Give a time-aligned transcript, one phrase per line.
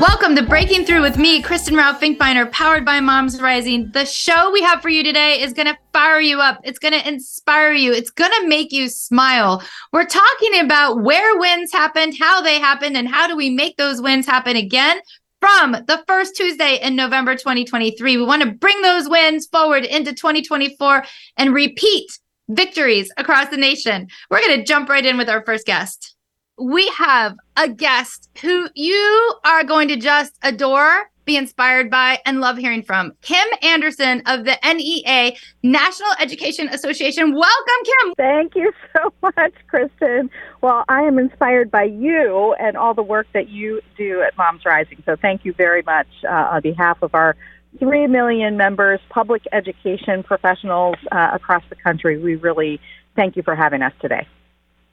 [0.00, 3.92] Welcome to Breaking Through with me, Kristen Rowe-Finkbeiner, powered by Moms Rising.
[3.92, 6.60] The show we have for you today is going to fire you up.
[6.64, 7.92] It's going to inspire you.
[7.92, 9.62] It's going to make you smile.
[9.92, 14.02] We're talking about where wins happened, how they happened, and how do we make those
[14.02, 15.00] wins happen again
[15.40, 18.16] from the first Tuesday in November 2023.
[18.16, 21.04] We want to bring those wins forward into 2024
[21.36, 22.18] and repeat
[22.50, 24.08] victories across the nation.
[24.30, 26.14] We're going to jump right in with our first guest.
[26.58, 32.40] We have a guest who you are going to just adore, be inspired by, and
[32.40, 33.12] love hearing from.
[33.22, 37.34] Kim Anderson of the NEA, National Education Association.
[37.34, 38.14] Welcome, Kim.
[38.14, 40.28] Thank you so much, Kristen.
[40.60, 44.66] Well, I am inspired by you and all the work that you do at Moms
[44.66, 45.02] Rising.
[45.06, 47.36] So thank you very much uh, on behalf of our
[47.78, 52.18] 3 million members, public education professionals uh, across the country.
[52.18, 52.80] We really
[53.16, 54.26] thank you for having us today.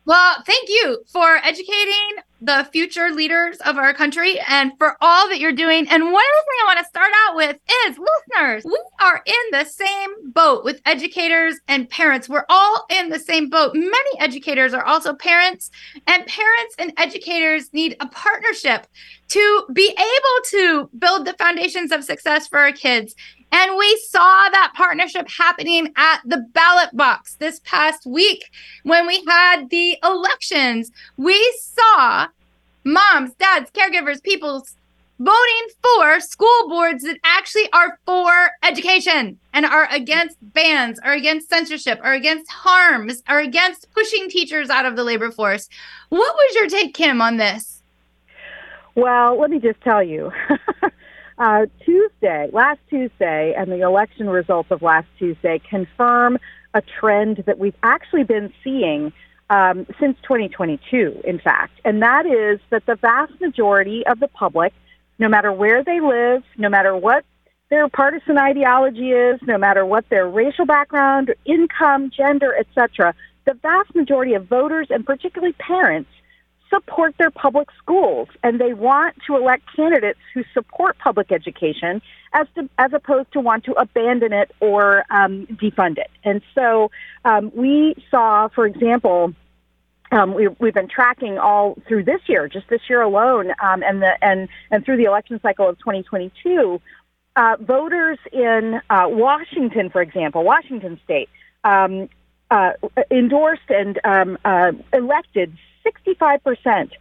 [0.07, 5.41] Well, thank you for educating the future leaders of our country and for all that
[5.41, 5.85] you're doing.
[5.89, 9.21] And one of the things I want to start out with is listeners, we are
[9.25, 12.29] in the same boat with educators and parents.
[12.29, 13.73] We're all in the same boat.
[13.75, 15.71] Many educators are also parents,
[16.07, 18.87] and parents and educators need a partnership
[19.29, 23.13] to be able to build the foundations of success for our kids.
[23.51, 28.51] And we saw that partnership happening at the ballot box this past week
[28.83, 30.91] when we had the elections.
[31.15, 32.27] We saw
[32.83, 34.65] moms, dads, caregivers, people
[35.19, 41.49] voting for school boards that actually are for education and are against bans, are against
[41.49, 45.69] censorship, are against harms, are against pushing teachers out of the labor force.
[46.09, 47.81] What was your take, Kim, on this?
[48.95, 50.31] Well, let me just tell you.
[51.37, 56.37] uh, Tuesday, last Tuesday, and the election results of last Tuesday confirm
[56.73, 59.13] a trend that we've actually been seeing
[59.49, 64.73] um, since 2022, in fact, and that is that the vast majority of the public,
[65.19, 67.23] no matter where they live, no matter what
[67.69, 73.13] their partisan ideology is, no matter what their racial background, income, gender, etc.,
[73.45, 76.09] the vast majority of voters and particularly parents
[76.69, 82.01] support their public schools and they want to elect candidates who support public education
[82.33, 86.09] as to, as opposed to want to abandon it or um, defund it.
[86.23, 86.91] And so
[87.25, 89.33] um, we saw, for example,
[90.11, 94.01] um, we, we've been tracking all through this year, just this year alone, um, and
[94.01, 96.79] the and and through the election cycle of 2022,
[97.35, 101.29] uh, voters in uh, Washington, for example, Washington State,
[101.65, 102.07] um,
[102.49, 102.71] uh,
[103.11, 105.51] endorsed and um, uh, elected
[105.87, 106.91] 65%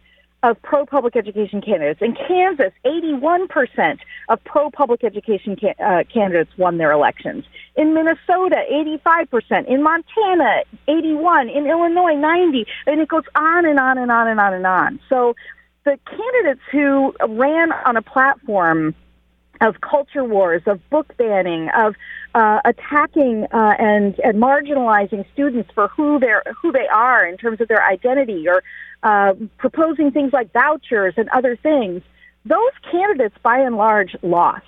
[0.43, 2.01] of pro public education candidates.
[2.01, 3.97] In Kansas, 81%
[4.29, 7.45] of pro public education ca- uh, candidates won their elections.
[7.75, 9.67] In Minnesota, 85%.
[9.67, 11.49] In Montana, 81.
[11.49, 12.65] In Illinois, 90.
[12.85, 14.99] And it goes on and on and on and on and on.
[15.09, 15.35] So
[15.85, 18.93] the candidates who ran on a platform
[19.61, 21.95] of culture wars, of book banning, of
[22.35, 27.61] uh, attacking uh, and and marginalizing students for who they who they are in terms
[27.61, 28.63] of their identity, or
[29.03, 32.01] uh, proposing things like vouchers and other things.
[32.45, 34.65] Those candidates, by and large, lost.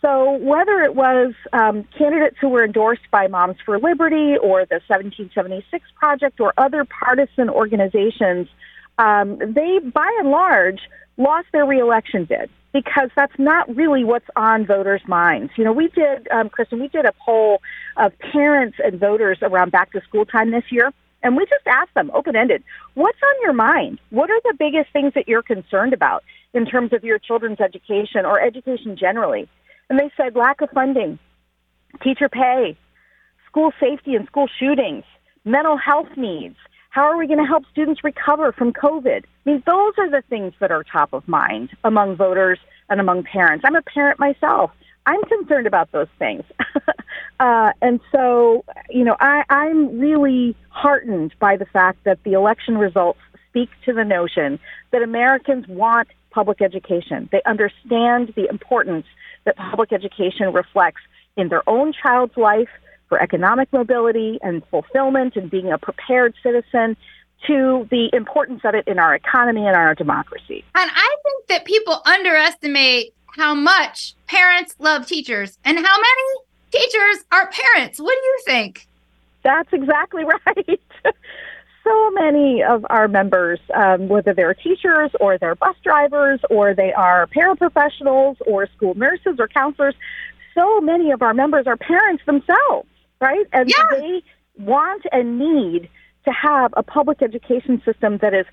[0.00, 4.80] So whether it was um, candidates who were endorsed by Moms for Liberty or the
[4.86, 8.46] 1776 Project or other partisan organizations,
[8.98, 10.80] um, they, by and large,
[11.16, 15.50] lost their reelection bid because that's not really what's on voters' minds.
[15.56, 17.62] You know, we did, um, Kristen, we did a poll
[17.96, 20.92] of parents and voters around back to school time this year,
[21.22, 23.98] and we just asked them, open ended, what's on your mind?
[24.10, 26.22] What are the biggest things that you're concerned about
[26.52, 29.48] in terms of your children's education or education generally?
[29.88, 31.18] And they said lack of funding,
[32.02, 32.76] teacher pay,
[33.46, 35.04] school safety and school shootings,
[35.46, 36.56] mental health needs
[36.96, 39.22] how are we going to help students recover from COVID?
[39.22, 42.58] I mean, those are the things that are top of mind among voters
[42.88, 43.66] and among parents.
[43.66, 44.70] I'm a parent myself.
[45.04, 46.42] I'm concerned about those things.
[47.40, 52.78] uh, and so, you know, I, I'm really heartened by the fact that the election
[52.78, 53.20] results
[53.50, 54.58] speak to the notion
[54.92, 57.28] that Americans want public education.
[57.30, 59.04] They understand the importance
[59.44, 61.02] that public education reflects
[61.36, 62.70] in their own child's life
[63.08, 66.96] for economic mobility and fulfillment and being a prepared citizen
[67.46, 70.64] to the importance of it in our economy and our democracy.
[70.74, 76.22] And I think that people underestimate how much parents love teachers and how many
[76.72, 78.00] teachers are parents.
[78.00, 78.86] What do you think?
[79.42, 80.80] That's exactly right.
[81.84, 86.92] so many of our members, um, whether they're teachers or they're bus drivers or they
[86.92, 89.94] are paraprofessionals or school nurses or counselors,
[90.54, 92.88] so many of our members are parents themselves
[93.20, 93.46] right?
[93.52, 93.84] And yeah.
[93.98, 94.22] they
[94.58, 95.88] want and need
[96.24, 98.46] to have a public education system that is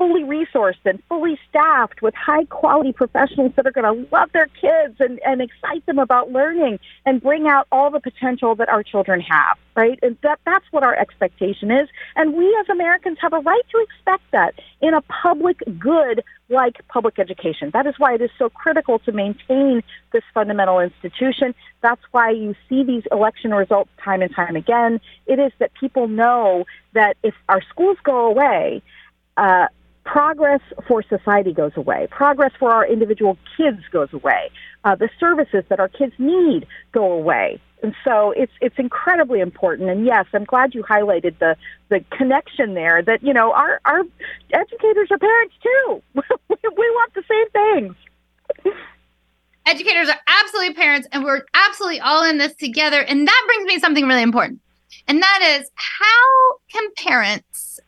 [0.00, 4.46] fully resourced and fully staffed with high quality professionals that are going to love their
[4.46, 8.82] kids and, and excite them about learning and bring out all the potential that our
[8.82, 9.98] children have, right?
[10.02, 11.86] And that, that's what our expectation is.
[12.16, 16.78] And we as Americans have a right to expect that in a public good like
[16.88, 17.70] public education.
[17.74, 19.82] That is why it is so critical to maintain
[20.12, 21.54] this fundamental institution.
[21.82, 24.98] That's why you see these election results time and time again.
[25.26, 26.64] It is that people know
[26.94, 28.82] that if our schools go away,
[29.36, 29.66] uh,
[30.04, 32.08] progress for society goes away.
[32.10, 34.50] Progress for our individual kids goes away.
[34.84, 37.60] Uh, the services that our kids need go away.
[37.82, 39.88] And so it's it's incredibly important.
[39.88, 41.56] And yes, I'm glad you highlighted the
[41.88, 43.02] the connection there.
[43.02, 44.02] That you know our our
[44.52, 46.02] educators are parents too.
[46.14, 47.94] we want the same
[48.64, 48.74] things.
[49.66, 53.00] Educators are absolutely parents, and we're absolutely all in this together.
[53.02, 54.60] And that brings me something really important,
[55.08, 57.79] and that is how can parents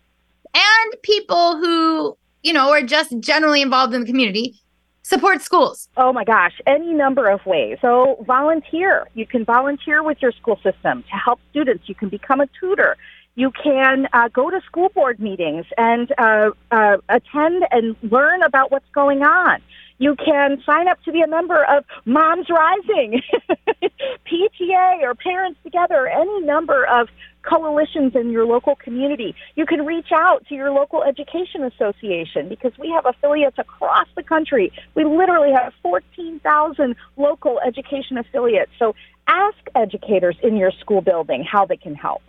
[0.55, 4.61] and people who, you know, are just generally involved in the community
[5.03, 5.89] support schools?
[5.97, 7.79] Oh my gosh, any number of ways.
[7.81, 9.09] So, volunteer.
[9.15, 11.89] You can volunteer with your school system to help students.
[11.89, 12.97] You can become a tutor.
[13.35, 18.71] You can uh, go to school board meetings and uh, uh, attend and learn about
[18.71, 19.63] what's going on.
[19.99, 23.23] You can sign up to be a member of Moms Rising,
[24.27, 27.09] PTA, or Parents Together, any number of
[27.43, 29.35] coalitions in your local community.
[29.57, 34.23] You can reach out to your local education association because we have affiliates across the
[34.23, 34.73] country.
[34.95, 38.71] We literally have 14,000 local education affiliates.
[38.79, 38.95] So
[39.27, 42.23] ask educators in your school building how they can help.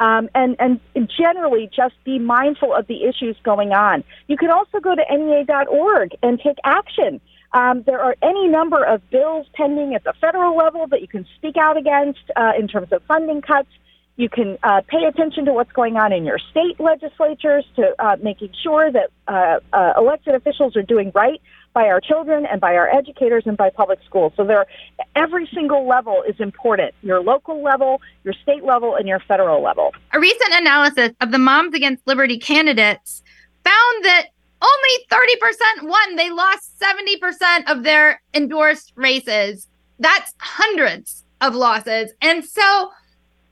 [0.00, 4.04] Um, and, and generally just be mindful of the issues going on.
[4.28, 7.20] You can also go to NEA.org and take action.
[7.52, 11.26] Um, there are any number of bills pending at the federal level that you can
[11.36, 13.70] speak out against uh, in terms of funding cuts.
[14.16, 18.16] You can uh, pay attention to what's going on in your state legislatures to uh,
[18.22, 21.40] making sure that uh, uh, elected officials are doing right
[21.78, 24.32] by our children and by our educators and by public schools.
[24.36, 24.66] So there,
[25.14, 26.92] every single level is important.
[27.02, 29.94] Your local level, your state level, and your federal level.
[30.12, 33.22] A recent analysis of the Moms Against Liberty candidates
[33.64, 34.26] found that
[34.60, 36.16] only 30% won.
[36.16, 39.68] They lost 70% of their endorsed races.
[40.00, 42.10] That's hundreds of losses.
[42.20, 42.90] And so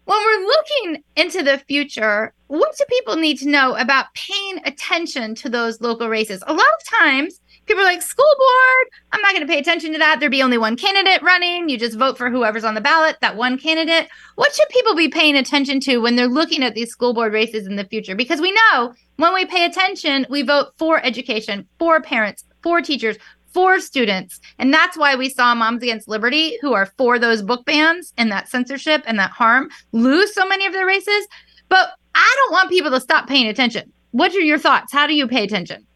[0.06, 5.37] when we're looking into the future, what do people need to know about paying attention
[5.37, 6.43] to those local races?
[6.49, 9.93] A lot of times, people are like, school board, I'm not going to pay attention
[9.93, 10.21] to that.
[10.21, 11.69] There'd be only one candidate running.
[11.69, 14.09] You just vote for whoever's on the ballot, that one candidate.
[14.37, 17.67] What should people be paying attention to when they're looking at these school board races
[17.67, 18.15] in the future?
[18.15, 23.17] Because we know when we pay attention, we vote for education, for parents, for teachers,
[23.53, 24.39] for students.
[24.59, 28.31] And that's why we saw Moms Against Liberty, who are for those book bans and
[28.31, 31.27] that censorship and that harm, lose so many of their races.
[31.69, 33.93] But I don't want people to stop paying attention.
[34.11, 34.93] What are your thoughts?
[34.93, 35.87] How do you pay attention?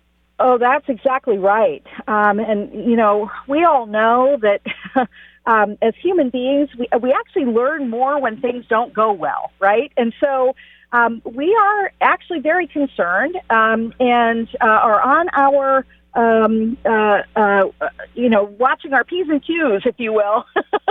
[0.43, 1.87] Oh, that's exactly right.
[2.09, 4.63] Um, and, you know, we all know that
[5.47, 9.93] um, as human beings, we, we actually learn more when things don't go well, right?
[9.99, 10.57] And so
[10.93, 15.85] um, we are actually very concerned um, and uh, are on our
[16.15, 17.65] um, uh, uh,
[18.15, 20.45] you know, watching our P's and Q's, if you will,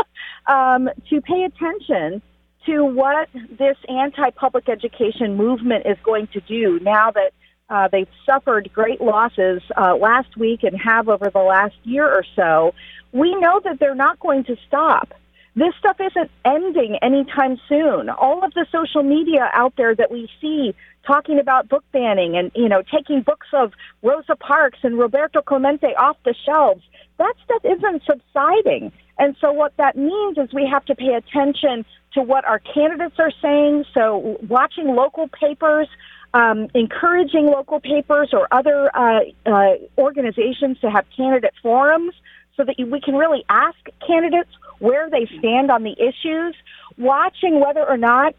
[0.48, 2.22] um, to pay attention
[2.68, 7.34] to what this anti-public education movement is going to do now that
[7.70, 12.24] uh, they've suffered great losses uh, last week and have over the last year or
[12.36, 12.74] so.
[13.12, 15.14] We know that they're not going to stop.
[15.56, 18.10] This stuff isn't ending anytime soon.
[18.10, 20.74] All of the social media out there that we see
[21.06, 23.74] talking about book banning and, you know, taking books of
[24.04, 26.84] Rosa Parks and Roberto Clemente off the shelves,
[27.18, 28.92] that stuff isn't subsiding.
[29.18, 31.84] And so what that means is we have to pay attention
[32.14, 33.86] to what our candidates are saying.
[33.94, 35.88] So watching local papers,
[36.34, 42.14] um, encouraging local papers or other uh, uh, organizations to have candidate forums
[42.56, 46.56] so that we can really ask candidates where they stand on the issues,
[46.98, 48.36] watching whether or not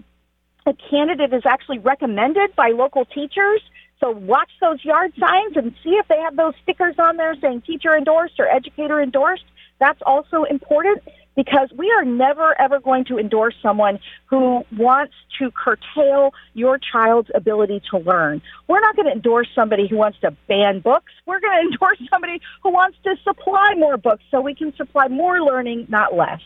[0.66, 3.62] a candidate is actually recommended by local teachers.
[3.99, 7.62] So watch those yard signs and see if they have those stickers on there saying
[7.62, 9.44] teacher endorsed or educator endorsed.
[9.78, 11.02] That's also important
[11.40, 17.30] because we are never ever going to endorse someone who wants to curtail your child's
[17.35, 18.42] ability to learn.
[18.68, 21.12] We're not going to endorse somebody who wants to ban books.
[21.25, 25.09] We're going to endorse somebody who wants to supply more books so we can supply
[25.09, 26.42] more learning, not less.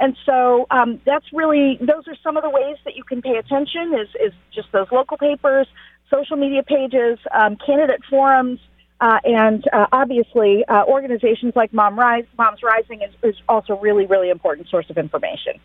[0.00, 3.36] And so um, that's really those are some of the ways that you can pay
[3.36, 5.66] attention is is just those local papers,
[6.10, 8.60] social media pages, um, candidate forums,
[9.00, 14.06] uh, and uh, obviously uh, organizations like Mom Rise, Moms Rising is, is also really
[14.06, 15.60] really important source of information.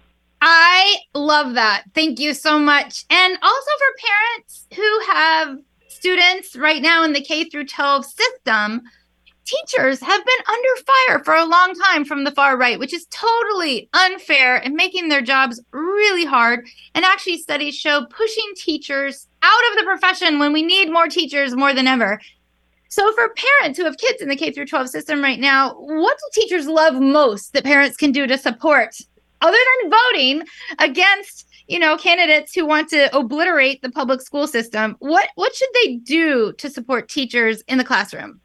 [0.45, 1.85] I love that.
[1.95, 3.05] Thank you so much.
[3.09, 8.81] And also for parents who have students right now in the K through 12 system,
[9.45, 13.05] teachers have been under fire for a long time from the far right, which is
[13.09, 16.67] totally unfair and making their jobs really hard.
[16.93, 21.55] And actually, studies show pushing teachers out of the profession when we need more teachers
[21.55, 22.19] more than ever.
[22.93, 23.27] So, for
[23.59, 26.67] parents who have kids in the K through 12 system right now, what do teachers
[26.67, 28.95] love most that parents can do to support,
[29.41, 30.43] other than voting
[30.77, 31.47] against?
[31.69, 35.95] you know candidates who want to obliterate the public school system what what should they
[35.95, 38.41] do to support teachers in the classroom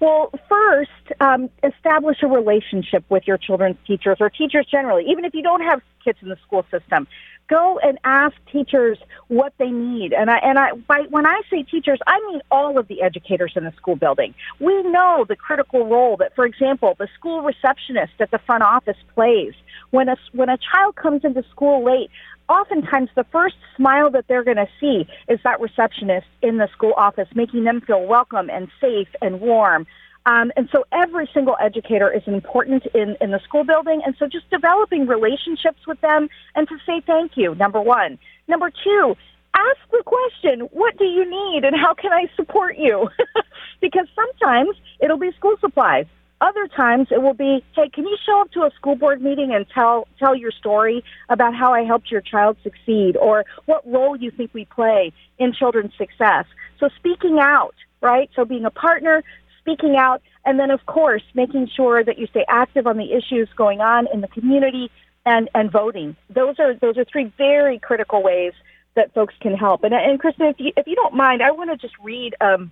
[0.00, 0.90] well, first,
[1.20, 5.62] um, establish a relationship with your children's teachers or teachers generally, even if you don't
[5.62, 7.06] have kids in the school system.
[7.48, 8.98] Go and ask teachers
[9.28, 10.12] what they need.
[10.12, 13.52] And I, and I, by, when I say teachers, I mean all of the educators
[13.56, 14.34] in the school building.
[14.60, 18.96] We know the critical role that, for example, the school receptionist at the front office
[19.14, 19.52] plays.
[19.90, 22.10] When a, when a child comes into school late,
[22.48, 26.94] oftentimes the first smile that they're going to see is that receptionist in the school
[26.96, 29.86] office, making them feel welcome and safe and warm.
[30.26, 34.00] Um, and so every single educator is important in, in the school building.
[34.04, 38.18] And so just developing relationships with them and to say thank you, number one.
[38.48, 39.16] Number two,
[39.54, 43.08] ask the question, what do you need and how can I support you?
[43.80, 46.06] because sometimes it'll be school supplies.
[46.40, 49.54] Other times it will be, hey, can you show up to a school board meeting
[49.54, 54.16] and tell tell your story about how I helped your child succeed or what role
[54.16, 56.44] you think we play in children's success.
[56.80, 58.28] So speaking out, right?
[58.36, 59.22] So being a partner,
[59.64, 63.48] speaking out, and then of course making sure that you stay active on the issues
[63.56, 64.90] going on in the community
[65.24, 66.16] and and voting.
[66.28, 68.52] Those are those are three very critical ways
[68.94, 69.82] that folks can help.
[69.84, 72.70] And and Kristen, if you if you don't mind, I want to just read um,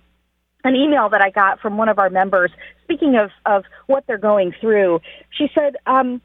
[0.63, 2.51] an email that I got from one of our members,
[2.83, 5.01] speaking of, of what they're going through.
[5.31, 6.21] She said, um,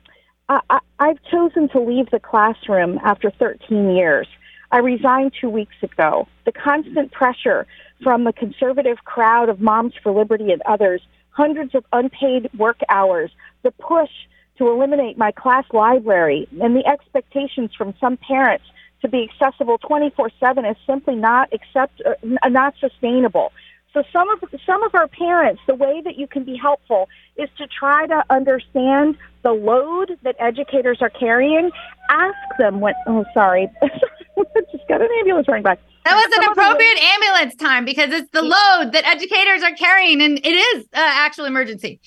[0.48, 4.28] I, I've chosen to leave the classroom after 13 years.
[4.70, 6.28] I resigned two weeks ago.
[6.44, 7.66] The constant pressure
[8.02, 13.30] from the conservative crowd of Moms for Liberty and others, hundreds of unpaid work hours,
[13.62, 14.10] the push
[14.58, 18.64] to eliminate my class library, and the expectations from some parents
[19.02, 23.52] to be accessible 24/7 is simply not accept uh, not sustainable.
[23.94, 27.48] So some of some of our parents, the way that you can be helpful is
[27.58, 31.70] to try to understand the load that educators are carrying.
[32.10, 32.94] Ask them when.
[33.06, 33.68] Oh, sorry,
[34.72, 35.78] just got an ambulance running by.
[36.04, 40.38] That was an appropriate ambulance time because it's the load that educators are carrying, and
[40.38, 42.00] it is uh, actual emergency.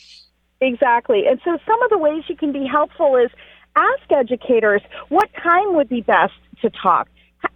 [0.60, 3.30] Exactly, and so some of the ways you can be helpful is
[3.76, 7.08] ask educators what time would be best to talk.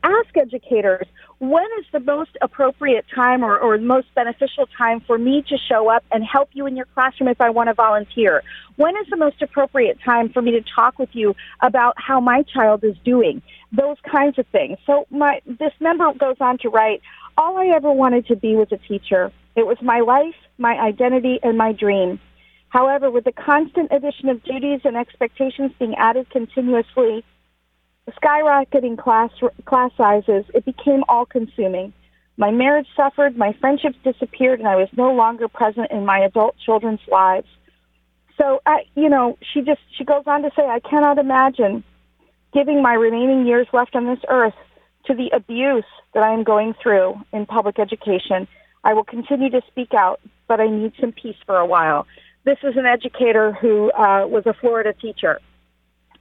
[0.04, 1.08] Ask educators
[1.40, 5.90] when is the most appropriate time or, or most beneficial time for me to show
[5.90, 8.42] up and help you in your classroom if I want to volunteer?
[8.78, 12.44] When is the most appropriate time for me to talk with you about how my
[12.44, 13.42] child is doing?
[13.72, 14.78] Those kinds of things.
[14.86, 17.02] So my this member goes on to write,
[17.38, 19.32] all I ever wanted to be was a teacher.
[19.56, 22.20] It was my life, my identity, and my dream.
[22.70, 27.24] However, with the constant addition of duties and expectations being added continuously,
[28.12, 29.32] skyrocketing class
[29.66, 31.94] class sizes, it became all consuming.
[32.38, 36.56] My marriage suffered, my friendships disappeared, and I was no longer present in my adult
[36.64, 37.48] children's lives.
[38.38, 41.84] So, I, you know, she just she goes on to say, I cannot imagine
[42.54, 44.54] giving my remaining years left on this earth
[45.06, 48.48] to the abuse that I am going through in public education.
[48.84, 52.06] I will continue to speak out, but I need some peace for a while.
[52.44, 55.40] This is an educator who uh, was a Florida teacher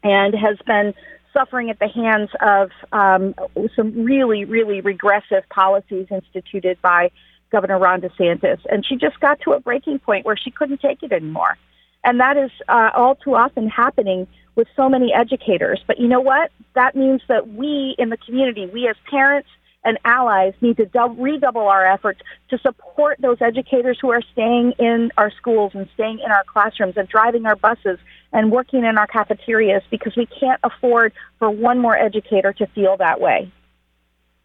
[0.02, 0.94] and has been
[1.34, 3.34] suffering at the hands of um,
[3.76, 7.10] some really, really regressive policies instituted by
[7.50, 8.60] Governor Ron DeSantis.
[8.70, 11.58] And she just got to a breaking point where she couldn't take it anymore.
[12.04, 15.80] And that is uh, all too often happening with so many educators.
[15.86, 16.50] But you know what?
[16.74, 19.48] That means that we in the community, we as parents,
[19.84, 24.72] and allies need to double, redouble our efforts to support those educators who are staying
[24.78, 27.98] in our schools and staying in our classrooms and driving our buses
[28.32, 32.96] and working in our cafeterias because we can't afford for one more educator to feel
[32.96, 33.50] that way.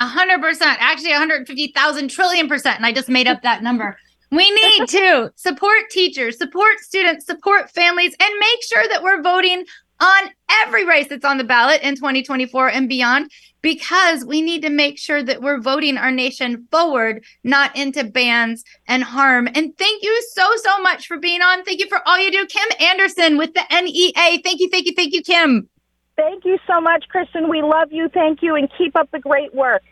[0.02, 2.78] A hundred percent, actually, 150,000 trillion percent.
[2.78, 3.98] And I just made up that number.
[4.32, 9.66] We need to support teachers, support students, support families, and make sure that we're voting
[10.00, 14.70] on every race that's on the ballot in 2024 and beyond because we need to
[14.70, 19.48] make sure that we're voting our nation forward, not into bans and harm.
[19.48, 21.64] And thank you so, so much for being on.
[21.64, 22.46] Thank you for all you do.
[22.46, 24.42] Kim Anderson with the NEA.
[24.44, 25.70] Thank you, thank you, thank you, Kim.
[26.16, 27.50] Thank you so much, Kristen.
[27.50, 28.10] We love you.
[28.10, 28.56] Thank you.
[28.56, 29.84] And keep up the great work.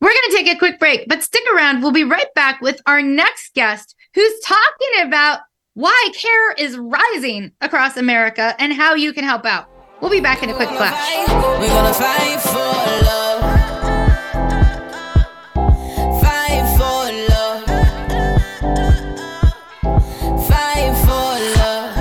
[0.00, 1.82] We're going to take a quick break, but stick around.
[1.82, 5.40] We'll be right back with our next guest who's talking about
[5.74, 9.68] why care is rising across America and how you can help out.
[10.00, 11.28] We'll be back in a quick flash.
[11.58, 12.58] We're gonna fight for
[13.04, 13.40] love.
[16.22, 17.64] Fight for love.
[20.46, 21.94] Fight for love.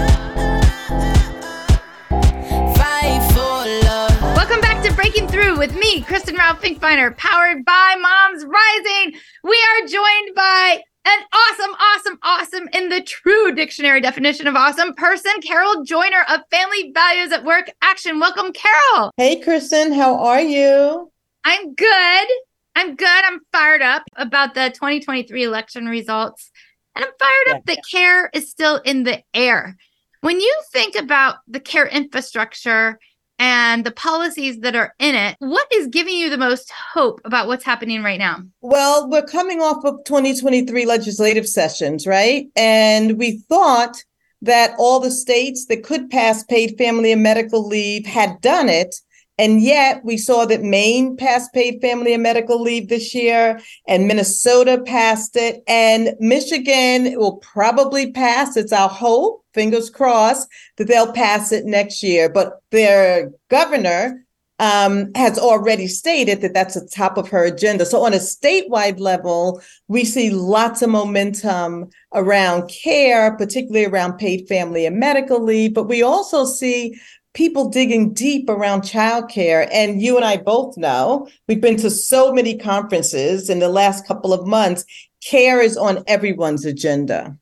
[2.77, 4.35] Fight for love.
[4.35, 9.19] Welcome back to Breaking Through with me, Kristen Rowe-Finkbeiner, powered by Moms Rising.
[9.43, 14.93] We are joined by an awesome, awesome, awesome in the true dictionary definition of awesome
[14.93, 18.19] person, Carol Joyner of Family Values at Work Action.
[18.19, 19.11] Welcome, Carol.
[19.17, 21.11] Hey, Kristen, how are you?
[21.43, 22.27] I'm good.
[22.75, 23.07] I'm good.
[23.25, 26.49] I'm fired up about the 2023 election results.
[26.95, 29.75] And I'm fired up that care is still in the air.
[30.21, 32.99] When you think about the care infrastructure
[33.39, 37.47] and the policies that are in it, what is giving you the most hope about
[37.47, 38.41] what's happening right now?
[38.61, 42.47] Well, we're coming off of 2023 legislative sessions, right?
[42.55, 44.03] And we thought
[44.41, 48.95] that all the states that could pass paid family and medical leave had done it.
[49.37, 54.07] And yet we saw that Maine passed paid family and medical leave this year, and
[54.07, 58.55] Minnesota passed it, and Michigan will probably pass.
[58.55, 60.47] It's our hope, fingers crossed,
[60.77, 62.29] that they'll pass it next year.
[62.29, 64.23] But their governor
[64.59, 67.85] um, has already stated that that's the top of her agenda.
[67.85, 74.47] So, on a statewide level, we see lots of momentum around care, particularly around paid
[74.47, 75.73] family and medical leave.
[75.73, 76.95] But we also see
[77.33, 79.67] people digging deep around childcare.
[79.71, 84.07] And you and I both know we've been to so many conferences in the last
[84.07, 84.85] couple of months.
[85.23, 87.37] Care is on everyone's agenda.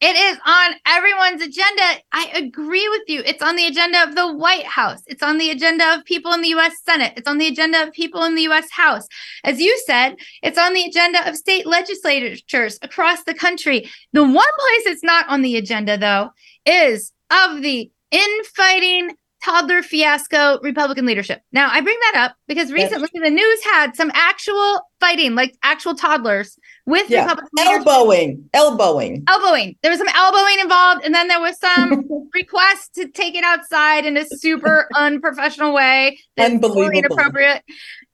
[0.00, 1.82] It is on everyone's agenda.
[2.10, 3.22] I agree with you.
[3.26, 5.02] It's on the agenda of the White House.
[5.06, 7.12] It's on the agenda of people in the US Senate.
[7.18, 9.06] It's on the agenda of people in the US House.
[9.44, 13.90] As you said, it's on the agenda of state legislatures across the country.
[14.14, 16.30] The one place it's not on the agenda, though,
[16.64, 21.42] is of the infighting toddler fiasco Republican leadership.
[21.52, 23.24] Now, I bring that up because recently yes.
[23.24, 27.22] the news had some actual fighting, like actual toddlers with yeah.
[27.22, 29.76] Republican elbowing, elbowing, elbowing.
[29.82, 34.04] There was some elbowing involved, and then there was some request to take it outside
[34.04, 37.62] in a super unprofessional way, that's unbelievable, inappropriate,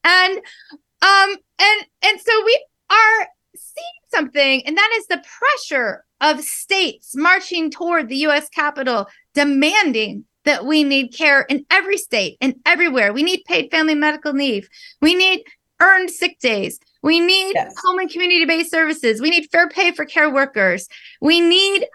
[0.05, 0.38] and
[1.03, 7.14] um, and and so we are seeing something, and that is the pressure of states
[7.14, 8.48] marching toward the U.S.
[8.48, 13.12] Capitol demanding that we need care in every state and everywhere.
[13.12, 14.68] We need paid family medical leave.
[15.02, 15.44] We need
[15.80, 16.80] earned sick days.
[17.02, 17.74] We need yes.
[17.85, 19.20] home and community based services.
[19.20, 20.88] We need fair pay for care workers.
[21.20, 21.87] We need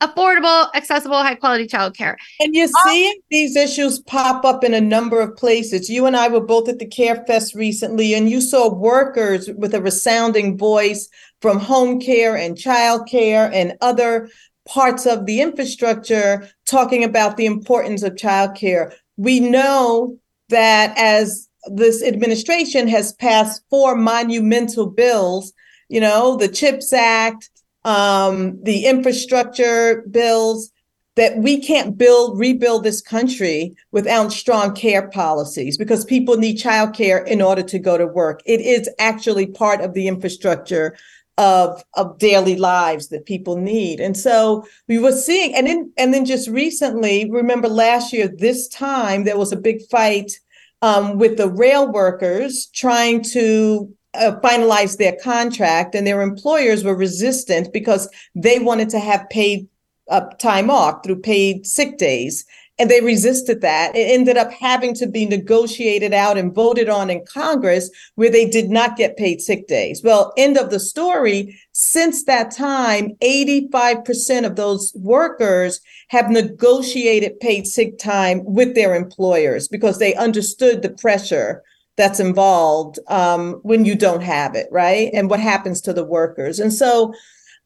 [0.00, 2.16] affordable, accessible, high quality childcare.
[2.40, 5.88] And you're seeing these issues pop up in a number of places.
[5.88, 9.74] You and I were both at the Care Fest recently, and you saw workers with
[9.74, 11.08] a resounding voice
[11.40, 14.28] from home care and child care and other
[14.66, 18.92] parts of the infrastructure talking about the importance of childcare.
[19.16, 25.52] We know that as this administration has passed four monumental bills,
[25.88, 27.50] you know, the CHIPS Act,
[27.84, 30.70] um, the infrastructure bills,
[31.16, 37.24] that we can't build, rebuild this country without strong care policies because people need childcare
[37.26, 38.40] in order to go to work.
[38.44, 40.96] It is actually part of the infrastructure
[41.36, 44.00] of of daily lives that people need.
[44.00, 48.68] And so we were seeing and then and then just recently remember last year this
[48.68, 50.38] time there was a big fight
[50.82, 56.94] um, with the rail workers trying to uh, finalize their contract and their employers were
[56.94, 59.66] resistant because they wanted to have paid
[60.10, 62.44] uh, time off through paid sick days
[62.78, 63.94] and they resisted that.
[63.94, 68.48] It ended up having to be negotiated out and voted on in Congress where they
[68.48, 70.02] did not get paid sick days.
[70.02, 71.56] Well, end of the story.
[71.72, 79.68] Since that time, 85% of those workers have negotiated paid sick time with their employers
[79.68, 81.62] because they understood the pressure
[81.96, 85.10] that's involved um, when you don't have it, right?
[85.14, 86.58] And what happens to the workers.
[86.58, 87.14] And so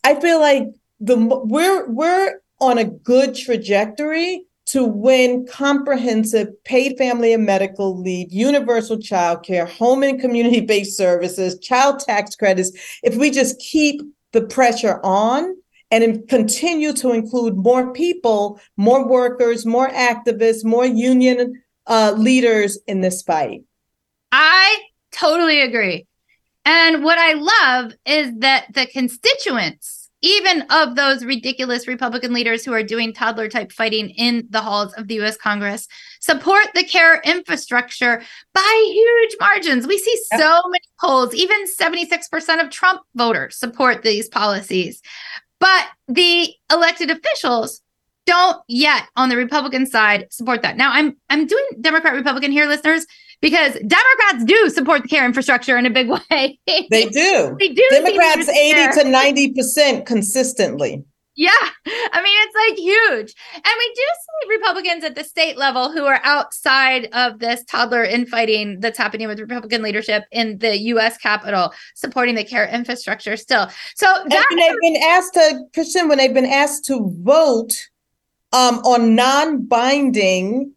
[0.04, 0.64] I feel like
[1.00, 8.30] the we're we're on a good trajectory to win comprehensive paid family and medical leave,
[8.30, 12.70] universal child care, home and community based services, child tax credits,
[13.02, 14.02] if we just keep
[14.32, 15.56] the pressure on
[15.90, 23.00] and continue to include more people, more workers, more activists, more union uh, leaders in
[23.00, 23.62] this fight.
[24.32, 24.80] I
[25.12, 26.06] totally agree.
[26.66, 32.72] And what I love is that the constituents even of those ridiculous Republican leaders who
[32.72, 35.86] are doing toddler type fighting in the halls of the US Congress,
[36.20, 39.86] support the care infrastructure by huge margins.
[39.86, 45.02] We see so many polls, even 76% of Trump voters support these policies.
[45.60, 47.80] But the elected officials
[48.26, 50.76] don't yet on the Republican side support that.
[50.76, 53.06] Now I'm I'm doing Democrat Republican here, listeners,
[53.40, 56.58] because Democrats do support the care infrastructure in a big way.
[56.66, 57.56] They do.
[57.58, 57.86] they do.
[57.90, 61.04] Democrats 80 to 90 percent consistently.
[61.38, 61.50] Yeah.
[61.86, 63.34] I mean, it's like huge.
[63.54, 68.02] And we do see Republicans at the state level who are outside of this toddler
[68.02, 73.70] infighting that's happening with Republican leadership in the US Capitol supporting the care infrastructure still.
[73.94, 77.72] So And that when they've been asked to, Kristen, when they've been asked to vote
[78.52, 80.72] um, on non-binding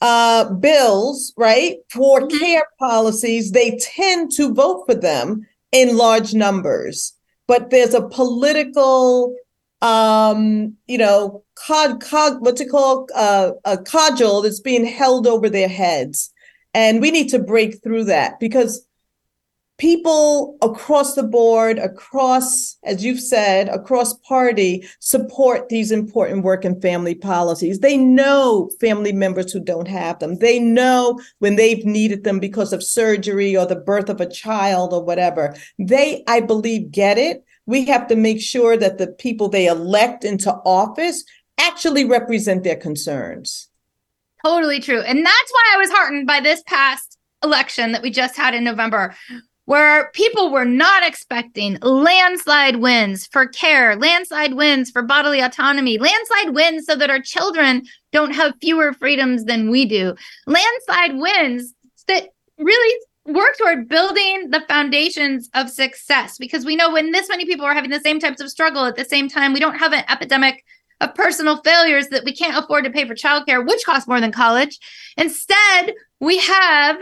[0.00, 2.38] uh, bills, right, for Mhm.
[2.38, 7.14] care policies, they tend to vote for them in large numbers.
[7.48, 9.34] But there's a political,
[9.82, 15.48] um, you know, cod, cod, what's it called, uh, a cudgel that's being held over
[15.48, 16.30] their heads,
[16.74, 18.86] and we need to break through that because
[19.78, 26.80] people across the board, across, as you've said, across party, support these important work and
[26.80, 27.80] family policies.
[27.80, 30.38] They know family members who don't have them.
[30.38, 34.92] They know when they've needed them because of surgery or the birth of a child
[34.92, 35.54] or whatever.
[35.78, 37.44] They, I believe, get it.
[37.66, 41.24] We have to make sure that the people they elect into office
[41.58, 43.68] actually represent their concerns.
[44.44, 45.00] Totally true.
[45.00, 48.64] And that's why I was heartened by this past election that we just had in
[48.64, 49.14] November,
[49.66, 56.54] where people were not expecting landslide wins for care, landslide wins for bodily autonomy, landslide
[56.54, 60.14] wins so that our children don't have fewer freedoms than we do,
[60.46, 61.74] landslide wins
[62.08, 66.38] that really work toward building the foundations of success.
[66.38, 68.96] Because we know when this many people are having the same types of struggle at
[68.96, 70.64] the same time, we don't have an epidemic
[71.00, 74.32] of personal failures that we can't afford to pay for childcare, which costs more than
[74.32, 74.78] college.
[75.18, 76.98] Instead, we have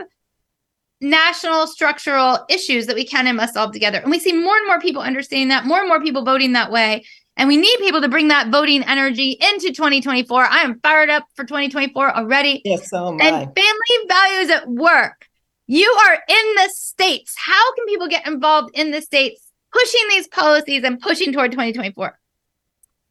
[1.04, 3.98] national structural issues that we can and must solve together.
[3.98, 6.72] And we see more and more people understanding that, more and more people voting that
[6.72, 7.04] way.
[7.36, 10.44] And we need people to bring that voting energy into 2024.
[10.44, 12.62] I am fired up for 2024 already.
[12.64, 13.40] Yes, so am And I.
[13.44, 15.26] family values at work.
[15.66, 17.34] You are in the states.
[17.36, 22.18] How can people get involved in the states, pushing these policies and pushing toward 2024?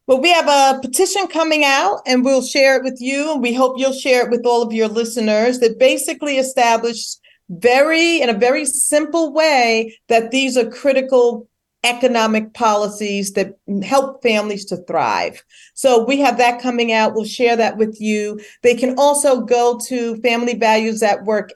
[0.06, 3.34] Well, we have a petition coming out and we'll share it with you.
[3.34, 8.22] And we hope you'll share it with all of your listeners that basically establishes very,
[8.22, 11.48] in a very simple way, that these are critical
[11.84, 15.44] economic policies that help families to thrive.
[15.74, 17.14] So we have that coming out.
[17.14, 18.40] We'll share that with you.
[18.62, 21.52] They can also go to Family Values at Work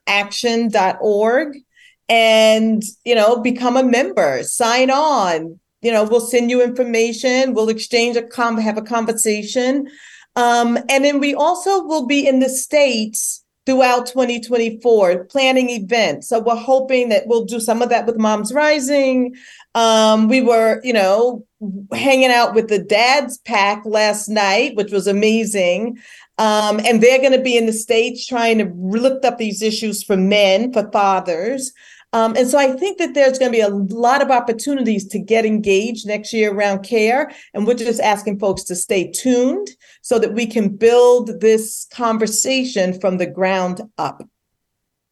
[2.10, 7.70] and, you know, become a member, sign on, you know we'll send you information we'll
[7.70, 9.88] exchange a com have a conversation
[10.36, 16.30] um, and then we also will be in the states throughout 2024 planning events.
[16.30, 19.36] So we're hoping that we'll do some of that with moms rising.
[19.76, 21.46] Um, we were you know
[21.92, 26.00] hanging out with the dads pack last night which was amazing.
[26.40, 30.02] Um, and they're going to be in the states trying to lift up these issues
[30.02, 31.74] for men for fathers
[32.14, 35.20] um, and so I think that there's going to be a lot of opportunities to
[35.20, 37.32] get engaged next year around care.
[37.54, 39.70] And we're just asking folks to stay tuned
[40.02, 44.24] so that we can build this conversation from the ground up.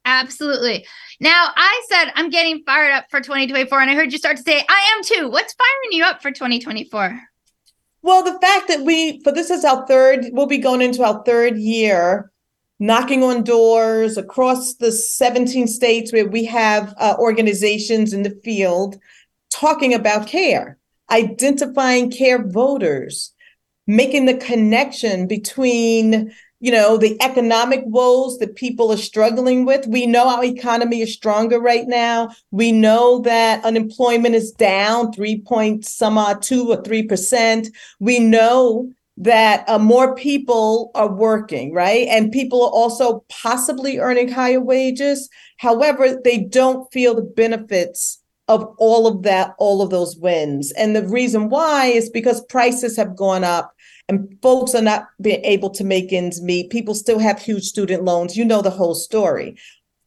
[0.05, 0.85] Absolutely.
[1.19, 4.43] Now, I said I'm getting fired up for 2024, and I heard you start to
[4.43, 5.29] say, I am too.
[5.29, 7.19] What's firing you up for 2024?
[8.03, 11.23] Well, the fact that we, for this is our third, we'll be going into our
[11.25, 12.31] third year
[12.79, 18.97] knocking on doors across the 17 states where we have uh, organizations in the field
[19.49, 20.77] talking about care,
[21.09, 23.33] identifying care voters,
[23.87, 29.85] making the connection between you know the economic woes that people are struggling with.
[29.87, 32.29] We know our economy is stronger right now.
[32.51, 37.67] We know that unemployment is down 3 point some odd 2 or 3 percent.
[37.99, 42.07] We know that uh, more people are working, right?
[42.09, 45.29] And people are also possibly earning higher wages.
[45.57, 50.71] However, they don't feel the benefits of all of that, all of those wins.
[50.73, 53.73] And the reason why is because prices have gone up
[54.07, 56.69] and folks are not being able to make ends meet.
[56.69, 58.37] People still have huge student loans.
[58.37, 59.57] You know the whole story.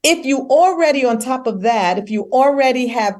[0.05, 3.17] If you already, on top of that, if you already have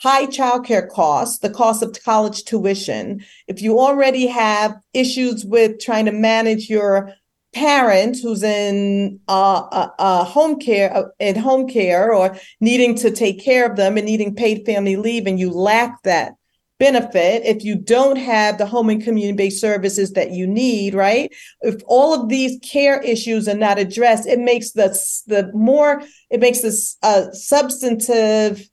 [0.00, 6.06] high childcare costs, the cost of college tuition, if you already have issues with trying
[6.06, 7.12] to manage your
[7.52, 13.10] parent who's in uh, uh, uh, home care, uh, in home care, or needing to
[13.10, 16.34] take care of them and needing paid family leave, and you lack that
[16.78, 21.34] benefit, if you don't have the home and community-based services that you need, right?
[21.60, 24.90] If all of these care issues are not addressed, it makes the
[25.26, 26.96] the more it makes this
[27.32, 28.68] substantive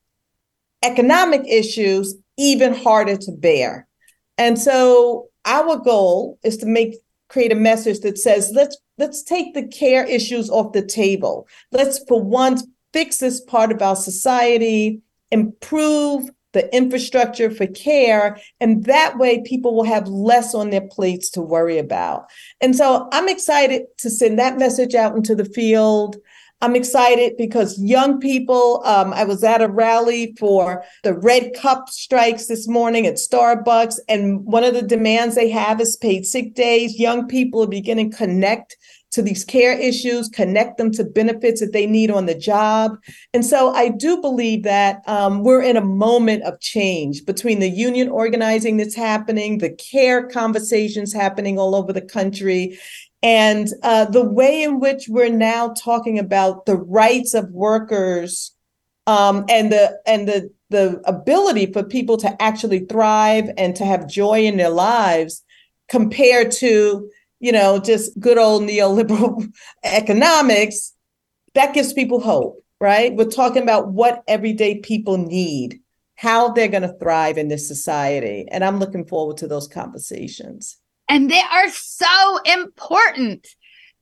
[0.84, 3.88] economic issues even harder to bear.
[4.38, 6.96] And so our goal is to make
[7.30, 11.48] create a message that says let's let's take the care issues off the table.
[11.72, 18.86] Let's for once fix this part of our society, improve the infrastructure for care, and
[18.86, 22.28] that way people will have less on their plates to worry about.
[22.62, 26.16] And so I'm excited to send that message out into the field.
[26.62, 31.90] I'm excited because young people, um, I was at a rally for the Red Cup
[31.90, 36.56] strikes this morning at Starbucks, and one of the demands they have is paid sick
[36.56, 36.98] days.
[36.98, 38.78] Young people are beginning to connect
[39.16, 42.98] to these care issues, connect them to benefits that they need on the job.
[43.34, 47.70] And so I do believe that um, we're in a moment of change between the
[47.70, 52.78] union organizing that's happening, the care conversations happening all over the country,
[53.26, 58.52] and uh, the way in which we're now talking about the rights of workers
[59.08, 64.08] um, and the and the the ability for people to actually thrive and to have
[64.08, 65.44] joy in their lives
[65.90, 67.10] compared to
[67.40, 69.48] you know, just good old neoliberal
[69.84, 70.94] economics,
[71.54, 73.16] that gives people hope, right?
[73.16, 75.80] We're talking about what everyday people need,
[76.16, 78.48] how they're going to thrive in this society.
[78.50, 80.78] And I'm looking forward to those conversations.
[81.08, 83.48] And they are so important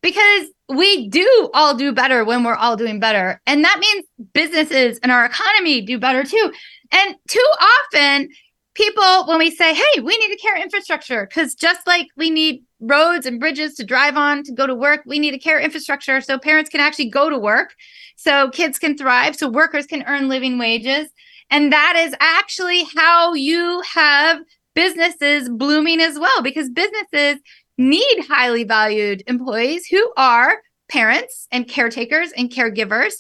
[0.01, 3.41] because we do all do better when we're all doing better.
[3.45, 6.51] And that means businesses and our economy do better too.
[6.91, 8.29] And too often,
[8.75, 12.63] people, when we say, hey, we need a care infrastructure, because just like we need
[12.79, 16.21] roads and bridges to drive on to go to work, we need a care infrastructure
[16.21, 17.73] so parents can actually go to work,
[18.15, 21.07] so kids can thrive, so workers can earn living wages.
[21.49, 24.39] And that is actually how you have
[24.75, 27.39] businesses blooming as well, because businesses
[27.77, 33.13] need highly valued employees who are parents and caretakers and caregivers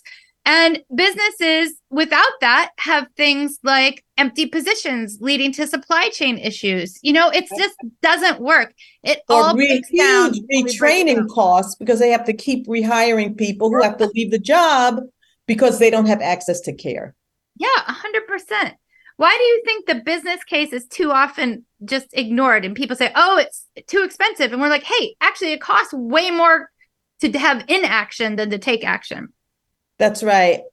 [0.45, 6.99] and businesses without that have things like empty positions leading to supply chain issues.
[7.01, 8.73] You know, it just doesn't work.
[9.03, 13.81] It or all re- huge retraining costs because they have to keep rehiring people who
[13.81, 14.99] have to leave the job
[15.47, 17.15] because they don't have access to care.
[17.57, 18.73] Yeah, 100%.
[19.23, 23.09] Why do you think the business case is too often just ignored and people say,
[23.15, 26.69] "Oh, it's too expensive." And we're like, "Hey, actually it costs way more
[27.21, 29.31] to have inaction than to take action."
[29.97, 30.63] That's right.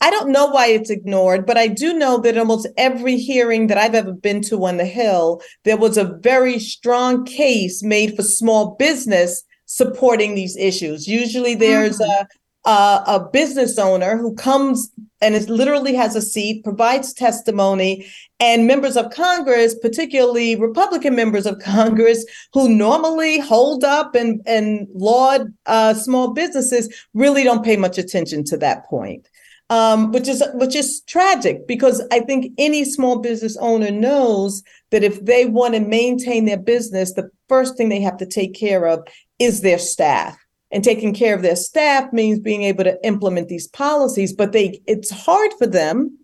[0.00, 3.78] I don't know why it's ignored, but I do know that almost every hearing that
[3.78, 8.22] I've ever been to on the Hill, there was a very strong case made for
[8.22, 11.08] small business supporting these issues.
[11.08, 12.22] Usually there's mm-hmm.
[12.22, 12.28] a
[12.66, 14.90] a, a business owner who comes
[15.22, 18.06] and it literally has a seat, provides testimony,
[18.38, 24.86] and members of Congress, particularly Republican members of Congress, who normally hold up and, and
[24.94, 29.28] laud uh, small businesses, really don't pay much attention to that point.
[29.68, 35.02] Um, which is which is tragic because I think any small business owner knows that
[35.02, 38.86] if they want to maintain their business, the first thing they have to take care
[38.86, 39.04] of
[39.40, 40.38] is their staff
[40.76, 44.78] and taking care of their staff means being able to implement these policies but they
[44.86, 46.18] it's hard for them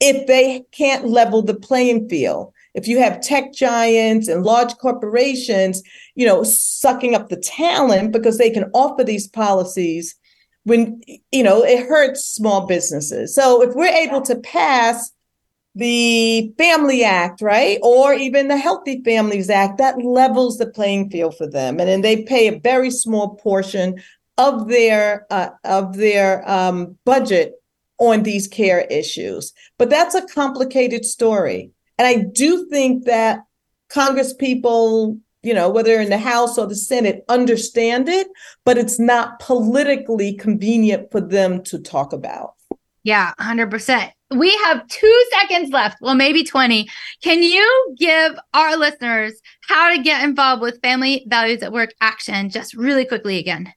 [0.00, 2.52] if they can't level the playing field.
[2.74, 5.84] If you have tech giants and large corporations
[6.16, 10.16] you know sucking up the talent because they can offer these policies
[10.64, 13.36] when you know it hurts small businesses.
[13.36, 15.12] So if we're able to pass
[15.74, 17.78] the Family Act, right?
[17.82, 21.80] Or even the Healthy Families Act, that levels the playing field for them.
[21.80, 24.00] And then they pay a very small portion
[24.38, 27.54] of their uh, of their um, budget
[27.98, 29.52] on these care issues.
[29.78, 31.70] But that's a complicated story.
[31.98, 33.40] And I do think that
[33.88, 38.26] Congress people, you know, whether in the House or the Senate, understand it,
[38.64, 42.54] but it's not politically convenient for them to talk about.
[43.04, 45.98] Yeah, 100% we have two seconds left.
[46.00, 46.88] Well, maybe 20.
[47.22, 49.34] Can you give our listeners
[49.68, 53.72] how to get involved with Family Values at Work Action just really quickly again?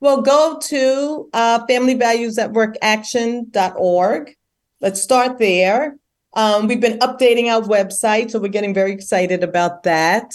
[0.00, 4.36] Well, go to uh, familyvaluesatworkaction.org.
[4.80, 5.96] Let's start there.
[6.34, 10.34] Um, we've been updating our website, so we're getting very excited about that.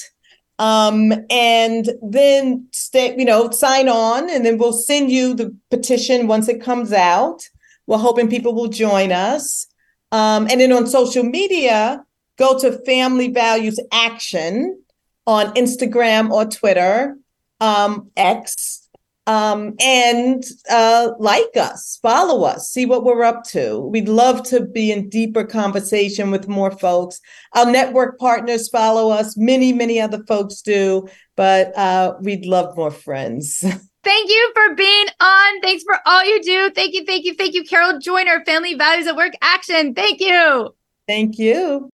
[0.60, 6.28] Um, and then stay, you know, sign on, and then we'll send you the petition
[6.28, 7.48] once it comes out.
[7.88, 9.68] We're hoping people will join us.
[10.12, 12.04] Um, and then on social media,
[12.38, 14.80] go to Family Values Action
[15.26, 17.18] on Instagram or Twitter,
[17.60, 18.84] um, X,
[19.26, 23.80] um, and uh, like us, follow us, see what we're up to.
[23.80, 27.22] We'd love to be in deeper conversation with more folks.
[27.54, 32.92] Our network partners follow us, many, many other folks do, but uh, we'd love more
[32.92, 33.64] friends.
[34.04, 35.62] Thank you for being on.
[35.62, 36.70] Thanks for all you do.
[36.72, 39.94] Thank you, thank you, thank you, Carol Joyner, Family Values at Work Action.
[39.94, 40.76] Thank you.
[41.08, 41.90] Thank you.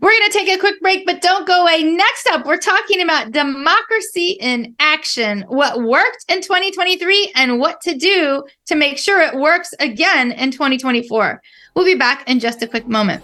[0.00, 1.82] We're going to take a quick break, but don't go away.
[1.82, 7.94] Next up, we're talking about democracy in action what worked in 2023 and what to
[7.94, 11.42] do to make sure it works again in 2024.
[11.76, 13.22] We'll be back in just a quick moment.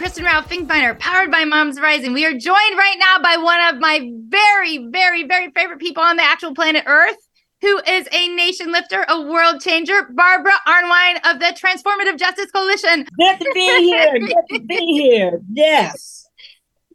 [0.00, 2.14] Kristen Rowe-Finkbeiner, powered by Moms Rising.
[2.14, 6.16] We are joined right now by one of my very, very, very favorite people on
[6.16, 7.18] the actual planet Earth,
[7.60, 13.06] who is a nation lifter, a world changer, Barbara Arnwine of the Transformative Justice Coalition.
[13.18, 14.18] Good to be here.
[14.20, 15.38] Good to be here.
[15.52, 16.26] Yes.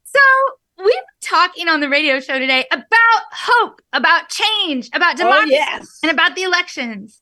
[0.03, 0.19] So,
[0.79, 5.53] we've been talking on the radio show today about hope, about change, about Oh, democracy,
[5.53, 5.99] yes.
[6.01, 7.21] and about the elections.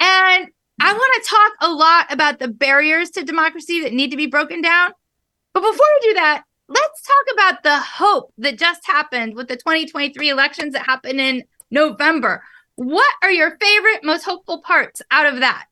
[0.00, 0.48] And
[0.80, 4.26] I want to talk a lot about the barriers to democracy that need to be
[4.26, 4.92] broken down.
[5.52, 9.56] But before we do that, let's talk about the hope that just happened with the
[9.56, 12.42] 2023 elections that happened in November.
[12.76, 15.66] What are your favorite, most hopeful parts out of that?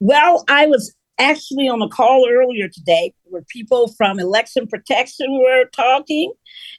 [0.00, 5.64] Well, I was actually on a call earlier today where people from election protection were
[5.74, 6.32] talking.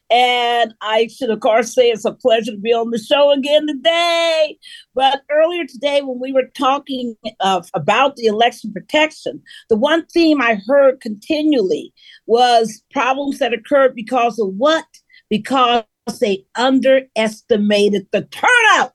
[0.10, 3.68] And I should, of course, say it's a pleasure to be on the show again
[3.68, 4.58] today.
[4.94, 10.42] But earlier today, when we were talking uh, about the election protection, the one theme
[10.42, 11.94] I heard continually
[12.26, 14.86] was problems that occurred because of what?
[15.30, 15.84] Because
[16.20, 18.95] they underestimated the turnout.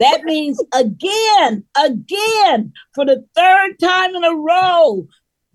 [0.00, 5.06] That means again, again, for the third time in a row,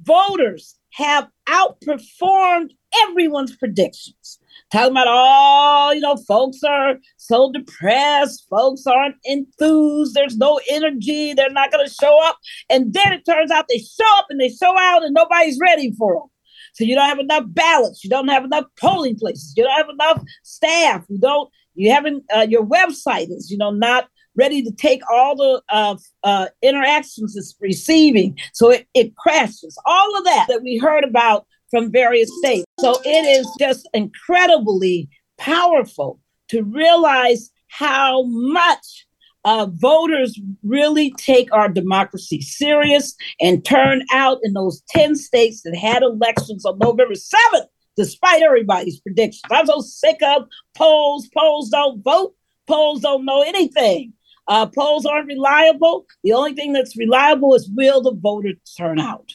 [0.03, 2.69] voters have outperformed
[3.03, 4.39] everyone's predictions.
[4.71, 11.34] Talking about, oh, you know, folks are so depressed, folks aren't enthused, there's no energy,
[11.34, 12.38] they're not going to show up.
[12.69, 15.91] And then it turns out they show up and they show out and nobody's ready
[15.97, 16.29] for them.
[16.73, 19.89] So you don't have enough ballots, you don't have enough polling places, you don't have
[19.89, 24.71] enough staff, you don't, you haven't, uh, your website is, you know, not ready to
[24.71, 28.38] take all the uh, uh, interactions it's receiving.
[28.54, 29.78] So it, it crashes.
[29.86, 32.65] All of that that we heard about from various states.
[32.80, 36.19] So it is just incredibly powerful
[36.50, 39.06] to realize how much
[39.45, 45.76] uh, voters really take our democracy serious and turn out in those 10 states that
[45.76, 49.43] had elections on November 7th, despite everybody's predictions.
[49.52, 51.30] I'm so sick of polls.
[51.38, 52.34] Polls don't vote.
[52.67, 54.13] Polls don't know anything.
[54.47, 56.05] Uh, polls aren't reliable.
[56.23, 59.31] The only thing that's reliable is will the voter turn out?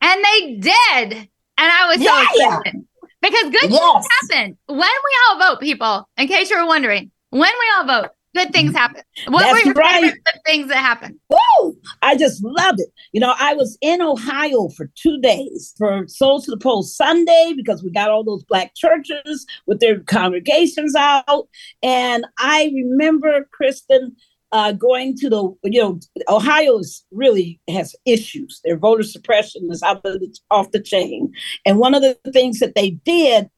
[0.00, 1.12] And they did.
[1.58, 2.22] And I was so Yeah.
[2.22, 2.86] excited
[3.20, 3.80] because good Yes.
[3.80, 6.08] things happen when we all vote, people.
[6.16, 9.02] In case you were wondering, when we all vote, good things happen.
[9.26, 9.94] What That's were your right.
[10.02, 11.18] favorite good things that happened?
[11.28, 11.76] Woo!
[12.02, 12.88] I just loved it.
[13.12, 17.54] You know, I was in Ohio for two days for Souls to the Polls Sunday
[17.56, 21.48] because we got all those black churches with their congregations out.
[21.82, 24.14] And I remember, Kristen,
[24.52, 28.60] uh, going to the, you know, Ohio's really has issues.
[28.64, 31.32] Their voter suppression is out the, off the chain.
[31.66, 33.50] And one of the things that they did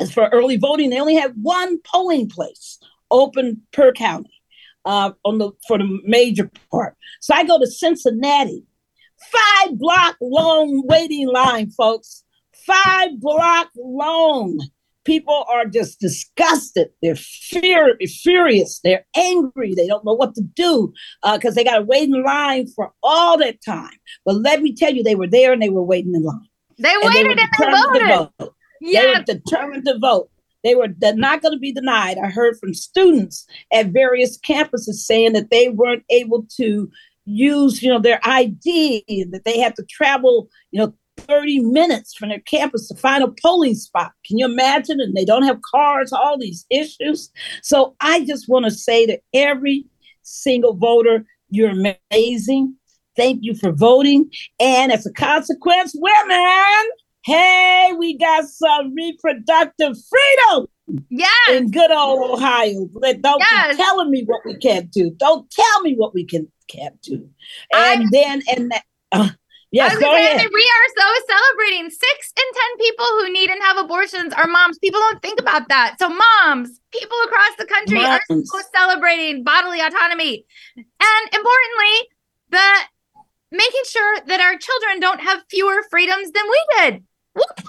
[0.00, 2.78] is for early voting, they only had one polling place
[3.10, 4.32] open per county
[4.84, 6.96] uh, on the for the major part.
[7.20, 8.64] So I go to Cincinnati,
[9.32, 12.24] five block long waiting line, folks.
[12.66, 14.60] Five block long.
[15.08, 16.90] People are just disgusted.
[17.00, 18.80] They're fear, furious.
[18.84, 19.72] They're angry.
[19.74, 20.92] They don't know what to do
[21.22, 23.96] uh, because they got to wait in line for all that time.
[24.26, 26.46] But let me tell you, they were there and they were waiting in line.
[26.76, 28.30] They And waited and they voted.
[28.38, 28.54] vote.
[28.82, 30.30] They were determined to vote.
[30.62, 32.18] They were not going to be denied.
[32.18, 36.90] I heard from students at various campuses saying that they weren't able to
[37.24, 42.14] use, you know, their ID, and that they had to travel, you know, 30 minutes
[42.14, 44.12] from their campus to find a polling spot.
[44.24, 45.00] Can you imagine?
[45.00, 47.30] And they don't have cars, all these issues.
[47.62, 49.86] So I just want to say to every
[50.22, 51.70] single voter, you're
[52.10, 52.74] amazing.
[53.16, 54.30] Thank you for voting.
[54.60, 56.84] And as a consequence, women,
[57.24, 60.66] hey, we got some reproductive freedom
[61.10, 61.50] Yes.
[61.50, 62.88] in good old Ohio.
[62.92, 63.76] But Don't Yes.
[63.76, 65.10] be telling me what we can't do.
[65.10, 67.26] Don't tell me what we can can't do.
[67.72, 69.34] I- And then and that, uh, I
[69.72, 70.48] yes, go say ahead.
[70.52, 74.78] we are so celebrating six in 10 people who need and have abortions are moms.
[74.78, 75.96] People don't think about that.
[75.98, 80.44] So, moms, people across the country are so celebrating bodily autonomy.
[80.76, 82.08] And importantly,
[82.50, 82.70] the
[83.50, 87.04] making sure that our children don't have fewer freedoms than we did.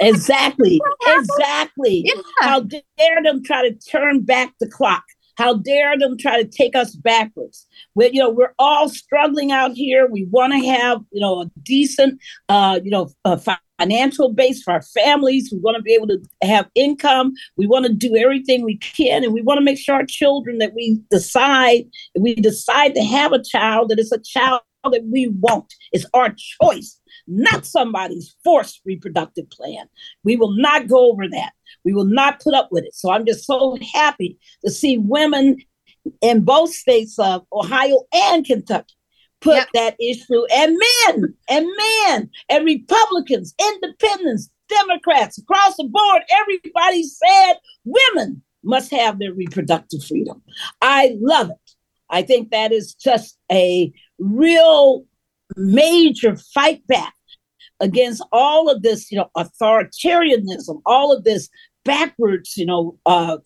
[0.02, 0.82] Exactly.
[1.08, 2.04] Exactly.
[2.06, 2.22] Yeah.
[2.40, 5.04] How dare them try to turn back the clock?
[5.40, 7.66] How dare them try to take us backwards?
[7.96, 10.06] We, you know, we're all struggling out here.
[10.06, 12.20] We want to have, you know, a decent,
[12.50, 13.10] uh, you know,
[13.80, 15.50] financial base for our families.
[15.50, 17.34] We want to be able to have income.
[17.56, 20.58] We want to do everything we can, and we want to make sure our children
[20.58, 21.86] that we decide,
[22.18, 25.74] we decide to have a child, that it's a child that we want.
[25.92, 29.88] It's our choice, not somebody's forced reproductive plan.
[30.24, 31.52] We will not go over that.
[31.84, 32.96] We will not put up with it.
[32.96, 35.58] So I'm just so happy to see women
[36.22, 38.96] in both states of Ohio and Kentucky
[39.42, 39.68] put yep.
[39.74, 47.56] that issue and men and men and Republicans, independents, Democrats across the board, everybody said
[47.86, 50.42] women must have their reproductive freedom.
[50.82, 51.72] I love it.
[52.10, 55.06] I think that is just a real
[55.56, 57.14] major fight back
[57.80, 61.50] against all of this, you know, authoritarianism, all of this
[61.86, 63.38] backwards, you know, uh,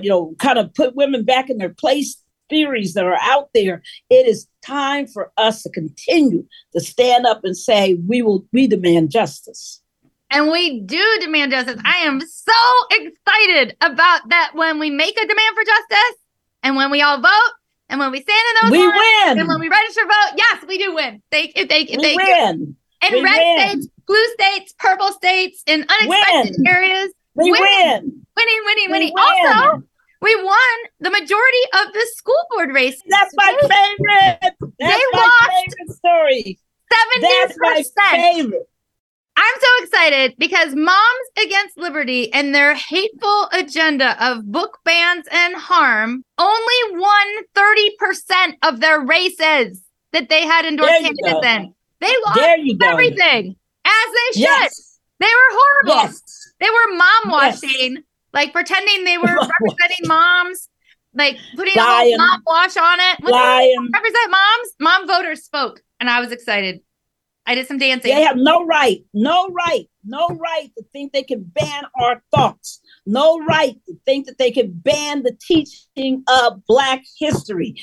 [0.00, 3.82] you know, kind of put women back in their place theories that are out there.
[4.10, 8.66] It is time for us to continue to stand up and say we will we
[8.66, 9.80] demand justice.
[10.30, 11.80] And we do demand justice.
[11.84, 12.52] I am so
[12.90, 16.16] excited about that when we make a demand for justice
[16.62, 17.52] and when we all vote
[17.92, 18.96] and when we stand in those we lines,
[19.28, 19.38] win.
[19.40, 21.22] and when we register vote, yes, we do win.
[21.30, 22.76] Thank you, thank you, we thank win.
[23.06, 23.68] In we red win.
[23.68, 26.66] states, blue states, purple states, in unexpected Win.
[26.66, 28.26] areas, We winning, win.
[28.36, 29.12] winning, winning, We winning.
[29.14, 29.22] win.
[29.22, 29.82] Also,
[30.22, 32.98] we won the majority of the school board race.
[33.08, 34.38] That's my favorite.
[34.40, 36.58] That's They my lost favorite story.
[36.92, 37.84] Seventy That's my
[38.32, 38.68] favorite.
[39.36, 45.54] I'm so excited because Moms Against Liberty and their hateful agenda of book bans and
[45.56, 51.40] harm only won 30% of their races that they had endorsed candidates go.
[51.42, 51.74] in.
[52.00, 52.88] They lost There you go.
[52.90, 53.56] everything
[53.86, 54.48] as they should.
[54.48, 54.98] Yes.
[55.18, 56.02] They were horrible.
[56.10, 56.22] Yes.
[56.60, 57.62] They were mom Yes.
[57.62, 58.02] washing,
[58.34, 59.24] like pretending they were
[59.60, 60.68] representing moms,
[61.14, 62.10] like putting a Lying.
[62.10, 63.20] little mom wash on it.
[63.20, 66.80] When represent moms, mom voters spoke, and I was excited.
[67.46, 68.14] I did some dancing.
[68.14, 72.80] They have no right, no right, no right to think they can ban our thoughts.
[73.04, 77.74] No right to think that they can ban the teaching of Black history.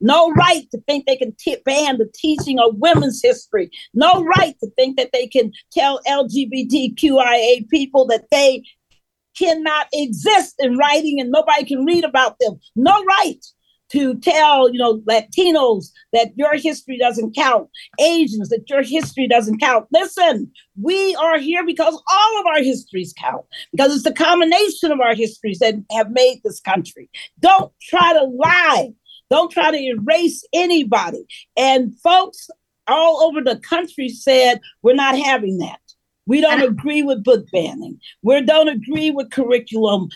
[0.00, 3.70] No right to think they can t- ban the teaching of women's history.
[3.94, 8.64] No right to think that they can tell LGBTQIA people that they
[9.38, 12.58] cannot exist in writing and nobody can read about them.
[12.76, 13.44] No right
[13.90, 17.68] to tell, you know, Latinos that your history doesn't count,
[18.00, 19.86] Asians that your history doesn't count.
[19.92, 25.00] Listen, we are here because all of our histories count, because it's the combination of
[25.00, 27.08] our histories that have made this country.
[27.40, 28.90] Don't try to lie.
[29.30, 31.24] Don't try to erase anybody.
[31.56, 32.48] And folks
[32.86, 35.80] all over the country said, we're not having that.
[36.26, 37.98] We don't agree with book banning.
[38.22, 40.08] We don't agree with curriculum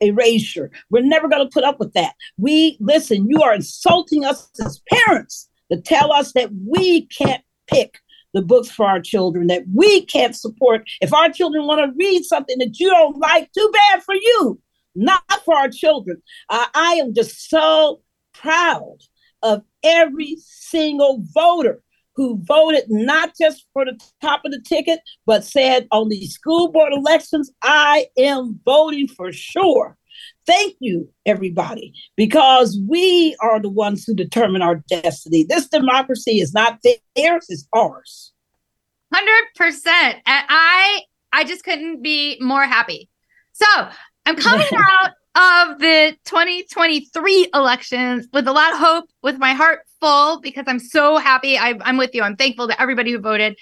[0.00, 0.70] erasure.
[0.90, 2.14] We're never going to put up with that.
[2.38, 7.98] We listen, you are insulting us as parents to tell us that we can't pick
[8.32, 10.88] the books for our children, that we can't support.
[11.00, 14.60] If our children want to read something that you don't like, too bad for you,
[14.94, 16.22] not for our children.
[16.48, 18.02] Uh, I am just so
[18.32, 18.98] proud
[19.42, 21.82] of every single voter
[22.20, 26.70] who voted not just for the top of the ticket, but said on these school
[26.70, 29.96] board elections, I am voting for sure.
[30.46, 35.46] Thank you, everybody, because we are the ones who determine our destiny.
[35.48, 36.80] This democracy is not
[37.16, 38.34] theirs, it's ours.
[39.14, 40.16] Hundred percent.
[40.26, 41.00] And I
[41.32, 43.08] I just couldn't be more happy.
[43.52, 43.88] So
[44.26, 49.86] I'm coming out of the 2023 elections with a lot of hope, with my heart
[50.00, 51.58] full, because I'm so happy.
[51.58, 52.22] I, I'm with you.
[52.22, 53.56] I'm thankful to everybody who voted.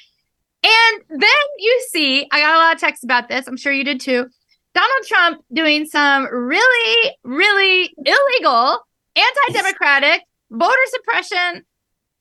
[0.65, 3.47] And then you see, I got a lot of texts about this.
[3.47, 4.27] I'm sure you did too.
[4.75, 8.81] Donald Trump doing some really, really illegal,
[9.17, 11.65] anti democratic, voter suppression,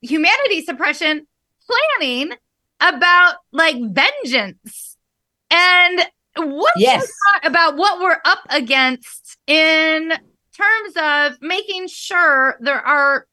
[0.02, 1.28] humanity suppression
[2.00, 2.32] planning
[2.80, 4.98] about like vengeance.
[5.50, 6.02] And
[6.36, 7.12] what Yes.
[7.44, 10.14] about what we're up against in
[10.56, 13.28] terms of making sure there are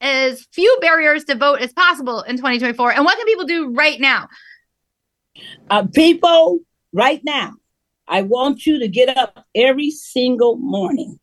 [0.00, 2.92] as few barriers to vote as possible in 2024?
[2.92, 4.28] And what can people do right now?
[5.68, 6.60] Uh, people,
[6.92, 7.52] right now,
[8.08, 11.20] I want you to get up every single morning,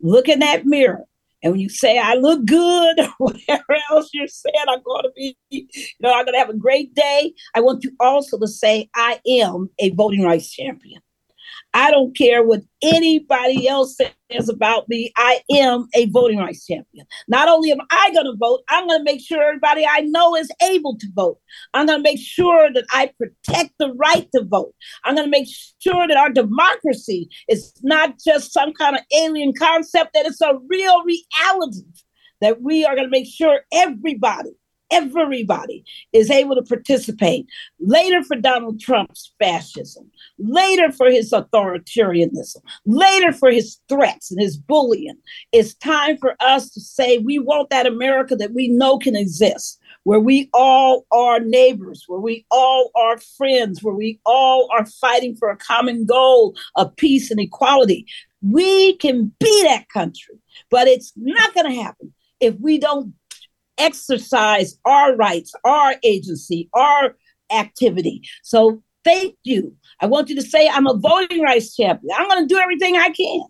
[0.00, 1.04] look in that mirror,
[1.42, 5.12] and when you say, I look good, or whatever else you're saying, I'm going to
[5.14, 5.66] be, you
[6.00, 7.34] know, I'm going to have a great day.
[7.54, 11.00] I want you also to say, I am a voting rights champion.
[11.76, 15.12] I don't care what anybody else says about me.
[15.14, 17.06] I am a voting rights champion.
[17.28, 20.34] Not only am I going to vote, I'm going to make sure everybody I know
[20.34, 21.38] is able to vote.
[21.74, 24.74] I'm going to make sure that I protect the right to vote.
[25.04, 25.48] I'm going to make
[25.78, 30.54] sure that our democracy is not just some kind of alien concept, that it's a
[30.70, 31.82] real reality.
[32.40, 34.50] That we are going to make sure everybody
[34.90, 37.46] everybody is able to participate.
[37.80, 44.56] Later for Donald Trump's fascism, later for his authoritarianism, later for his threats and his
[44.56, 45.18] bullying.
[45.52, 49.80] It's time for us to say we want that America that we know can exist.
[50.04, 55.34] Where we all are neighbors, where we all are friends, where we all are fighting
[55.34, 58.06] for a common goal of peace and equality.
[58.40, 60.36] We can be that country,
[60.70, 63.14] but it's not going to happen if we don't
[63.78, 67.16] exercise our rights, our agency, our
[67.50, 68.22] activity.
[68.42, 69.74] So thank you.
[70.00, 72.14] I want you to say, I'm a voting rights champion.
[72.16, 73.42] I'm going to do everything I can.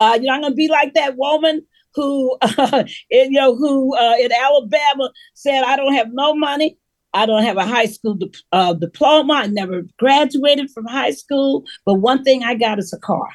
[0.00, 1.62] Uh, you know, I'm going to be like that woman
[1.94, 6.78] who, uh, you know, who uh, in Alabama said, I don't have no money.
[7.14, 9.34] I don't have a high school di- uh, diploma.
[9.34, 11.64] I never graduated from high school.
[11.86, 13.28] But one thing I got is a car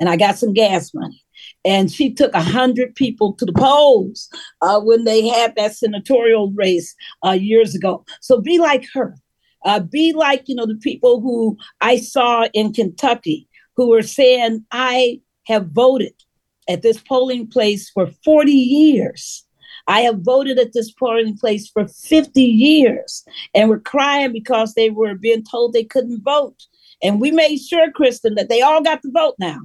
[0.00, 1.25] and I got some gas money
[1.66, 4.30] and she took a hundred people to the polls
[4.62, 6.94] uh, when they had that senatorial race
[7.26, 8.04] uh, years ago.
[8.20, 9.16] So be like her.
[9.64, 14.64] Uh, be like you know the people who I saw in Kentucky who were saying,
[14.70, 16.14] "I have voted
[16.68, 19.42] at this polling place for 40 years."
[19.88, 24.90] I have voted at this polling place for 50 years and were crying because they
[24.90, 26.60] were being told they couldn't vote.
[27.04, 29.60] And we made sure, Kristen, that they all got to vote now.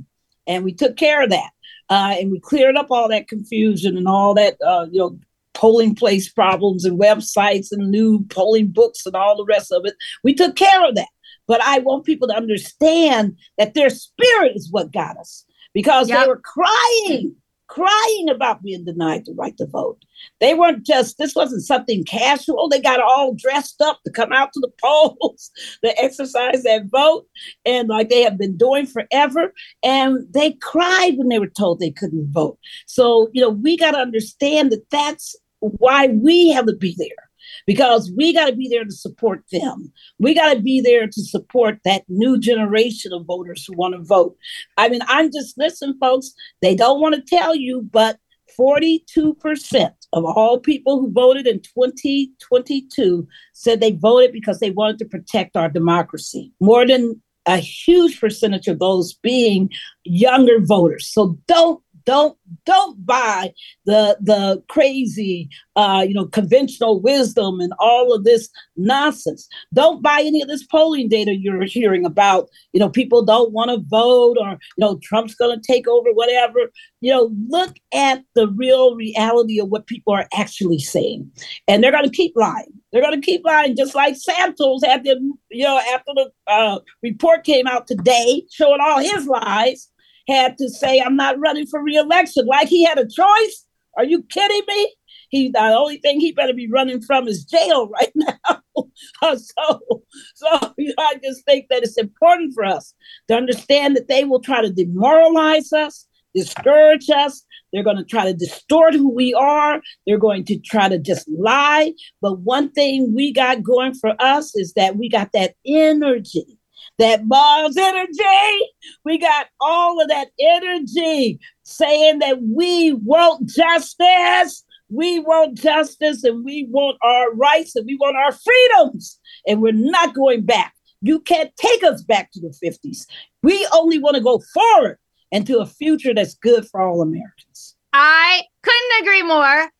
[0.45, 1.49] And we took care of that
[1.91, 5.19] uh, and we cleared up all that confusion and all that uh, you know
[5.53, 9.93] polling place problems and websites and new polling books and all the rest of it.
[10.23, 11.09] We took care of that.
[11.47, 16.21] But I want people to understand that their spirit is what got us because yep.
[16.21, 17.35] they were crying
[17.67, 20.03] crying about being denied the right to vote.
[20.39, 22.67] They weren't just, this wasn't something casual.
[22.67, 25.51] They got all dressed up to come out to the polls
[25.83, 27.27] to exercise that vote,
[27.65, 29.53] and like they have been doing forever.
[29.83, 32.57] And they cried when they were told they couldn't vote.
[32.87, 37.29] So, you know, we got to understand that that's why we have to be there
[37.65, 39.91] because we got to be there to support them.
[40.19, 44.01] We got to be there to support that new generation of voters who want to
[44.01, 44.35] vote.
[44.77, 48.17] I mean, I'm just listen, folks, they don't want to tell you, but
[48.59, 55.05] 42% of all people who voted in 2022 said they voted because they wanted to
[55.05, 56.51] protect our democracy.
[56.59, 59.69] More than a huge percentage of those being
[60.03, 61.07] younger voters.
[61.07, 63.53] So don't don't don't buy
[63.85, 69.47] the the crazy uh, you know conventional wisdom and all of this nonsense.
[69.73, 72.49] Don't buy any of this polling data you're hearing about.
[72.73, 76.11] You know, people don't want to vote or you know Trump's going to take over
[76.13, 76.71] whatever.
[77.01, 81.31] You know, look at the real reality of what people are actually saying,
[81.67, 82.73] and they're going to keep lying.
[82.91, 86.79] They're going to keep lying, just like Santos had the you know after the uh,
[87.01, 89.90] report came out today showing all his lies
[90.27, 92.45] had to say, I'm not running for reelection.
[92.45, 93.65] Like he had a choice.
[93.97, 94.95] Are you kidding me?
[95.29, 98.61] He the only thing he better be running from is jail right now.
[99.21, 100.03] so,
[100.35, 102.93] so you know, I just think that it's important for us
[103.27, 107.43] to understand that they will try to demoralize us, discourage us.
[107.73, 109.81] They're going to try to distort who we are.
[110.05, 111.93] They're going to try to just lie.
[112.21, 116.59] But one thing we got going for us is that we got that energy
[117.01, 118.69] that Mars energy.
[119.03, 124.63] We got all of that energy saying that we want justice.
[124.89, 129.19] We want justice and we want our rights and we want our freedoms.
[129.47, 130.73] And we're not going back.
[131.01, 133.07] You can't take us back to the 50s.
[133.41, 134.99] We only want to go forward
[135.31, 137.75] into a future that's good for all Americans.
[137.93, 139.71] I couldn't agree more.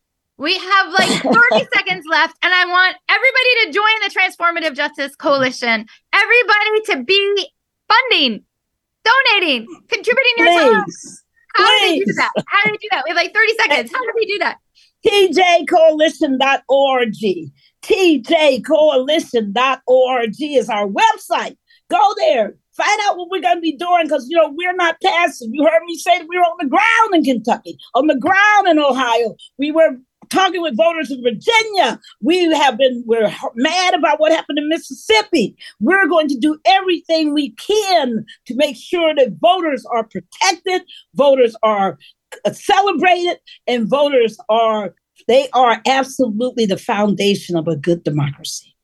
[0.42, 1.32] We have like 30
[1.72, 5.86] seconds left, and I want everybody to join the Transformative Justice Coalition.
[6.12, 7.48] Everybody to be
[7.88, 8.42] funding,
[9.04, 10.84] donating, contributing your time.
[11.54, 11.80] How Please.
[11.80, 12.32] do they do that?
[12.48, 13.04] How do they do that?
[13.04, 13.92] We have like 30 seconds.
[13.92, 14.58] How do we do that?
[15.06, 17.14] tjcoalition.org.
[17.82, 21.56] tjcoalition.org is our website.
[21.88, 22.56] Go there.
[22.76, 25.50] Find out what we're going to be doing because, you know, we're not passive.
[25.52, 28.66] You heard me say that we were on the ground in Kentucky, on the ground
[28.66, 29.36] in Ohio.
[29.58, 29.98] We were
[30.32, 32.00] talking with voters in Virginia.
[32.20, 35.56] We have been, we're mad about what happened in Mississippi.
[35.80, 40.82] We're going to do everything we can to make sure that voters are protected,
[41.14, 41.98] voters are
[42.52, 44.94] celebrated, and voters are,
[45.28, 48.74] they are absolutely the foundation of a good democracy.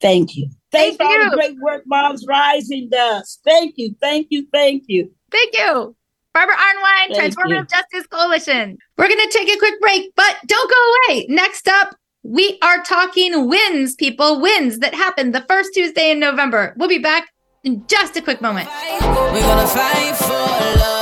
[0.00, 0.48] Thank you.
[0.70, 1.30] Thanks Thank for all you.
[1.30, 3.38] the great work Moms Rising does.
[3.44, 5.10] Thank you, thank you, thank you.
[5.30, 5.96] Thank you.
[6.34, 7.76] Barbara Arnwine, Thank Transformative you.
[7.76, 8.78] Justice Coalition.
[8.96, 11.26] We're going to take a quick break, but don't go away.
[11.28, 16.74] Next up, we are talking wins, people, wins that happened the first Tuesday in November.
[16.76, 17.28] We'll be back
[17.64, 18.68] in just a quick moment.
[18.68, 20.97] We're gonna fight for love.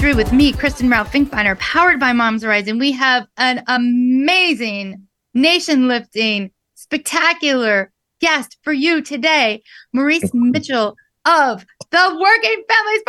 [0.00, 2.78] Through with me, Kristen Rowe-Finkbeiner, powered by Moms Rising.
[2.78, 10.96] We have an amazing, nation lifting, spectacular guest for you today, Maurice Mitchell
[11.26, 13.02] of the Working Families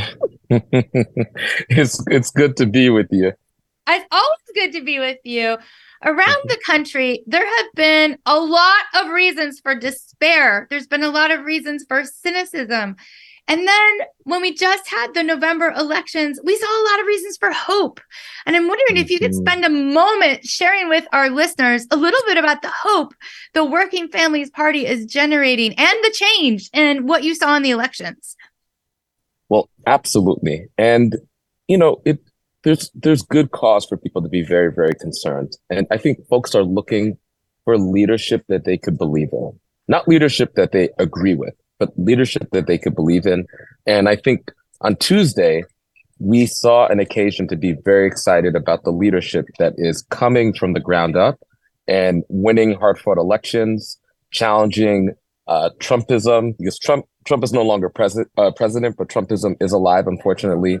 [0.00, 0.58] Party.
[1.70, 3.30] It's it's good to be with you.
[3.88, 5.58] It's always good to be with you.
[6.04, 10.66] Around the country, there have been a lot of reasons for despair.
[10.70, 12.96] There's been a lot of reasons for cynicism.
[13.48, 17.36] And then when we just had the November elections, we saw a lot of reasons
[17.36, 18.00] for hope.
[18.46, 19.46] And I'm wondering if you could Mhm.
[19.46, 23.14] spend a moment sharing with our listeners a little bit about the hope
[23.52, 27.70] the Working Families Party is generating and the change and what you saw in the
[27.70, 28.36] elections.
[29.48, 30.68] Well, absolutely.
[30.78, 31.16] And
[31.68, 32.20] you know, it
[32.62, 35.56] there's there's good cause for people to be very very concerned.
[35.68, 37.18] And I think folks are looking
[37.64, 39.58] for leadership that they could believe in.
[39.88, 43.44] Not leadership that they agree with, but leadership that they could believe in.
[43.86, 44.52] And I think
[44.82, 45.64] on Tuesday
[46.20, 50.74] we saw an occasion to be very excited about the leadership that is coming from
[50.74, 51.40] the ground up
[51.88, 53.98] and winning hard-fought elections,
[54.30, 55.12] challenging
[55.48, 60.06] uh, Trumpism because Trump Trump is no longer president uh, president, but Trumpism is alive,
[60.06, 60.78] unfortunately,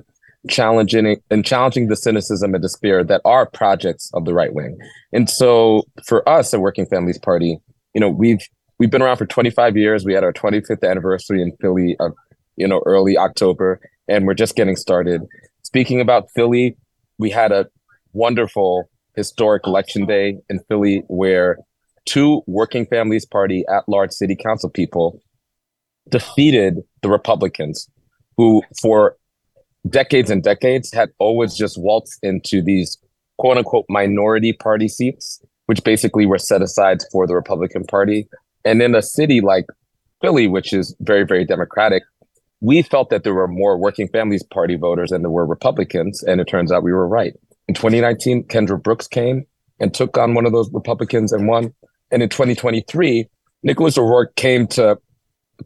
[0.48, 4.78] challenging and challenging the cynicism and despair that are projects of the right wing.
[5.12, 7.58] And so, for us at Working Families Party,
[7.92, 8.46] you know, we've
[8.82, 10.04] we've been around for 25 years.
[10.04, 12.08] We had our 25th anniversary in Philly, uh,
[12.56, 15.22] you know, early October, and we're just getting started.
[15.62, 16.76] Speaking about Philly,
[17.16, 17.68] we had a
[18.12, 21.58] wonderful historic election day in Philly where
[22.06, 25.22] two Working Families Party at large city council people
[26.08, 27.88] defeated the Republicans,
[28.36, 29.16] who for
[29.88, 32.98] decades and decades had always just waltzed into these
[33.38, 38.26] quote unquote minority party seats, which basically were set aside for the Republican Party.
[38.64, 39.66] And in a city like
[40.20, 42.02] Philly, which is very, very Democratic,
[42.60, 46.22] we felt that there were more Working Families Party voters than there were Republicans.
[46.22, 47.34] And it turns out we were right.
[47.68, 49.44] In 2019, Kendra Brooks came
[49.80, 51.74] and took on one of those Republicans and won.
[52.10, 53.28] And in 2023,
[53.62, 54.98] Nicholas O'Rourke came to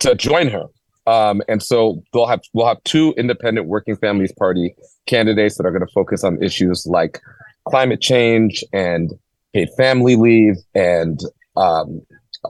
[0.01, 0.65] to join her.
[1.07, 4.75] Um, and so they'll have we'll have two independent Working Families Party
[5.07, 7.21] candidates that are going to focus on issues like
[7.69, 9.13] climate change and
[9.53, 11.21] paid family leave and
[11.57, 12.03] um,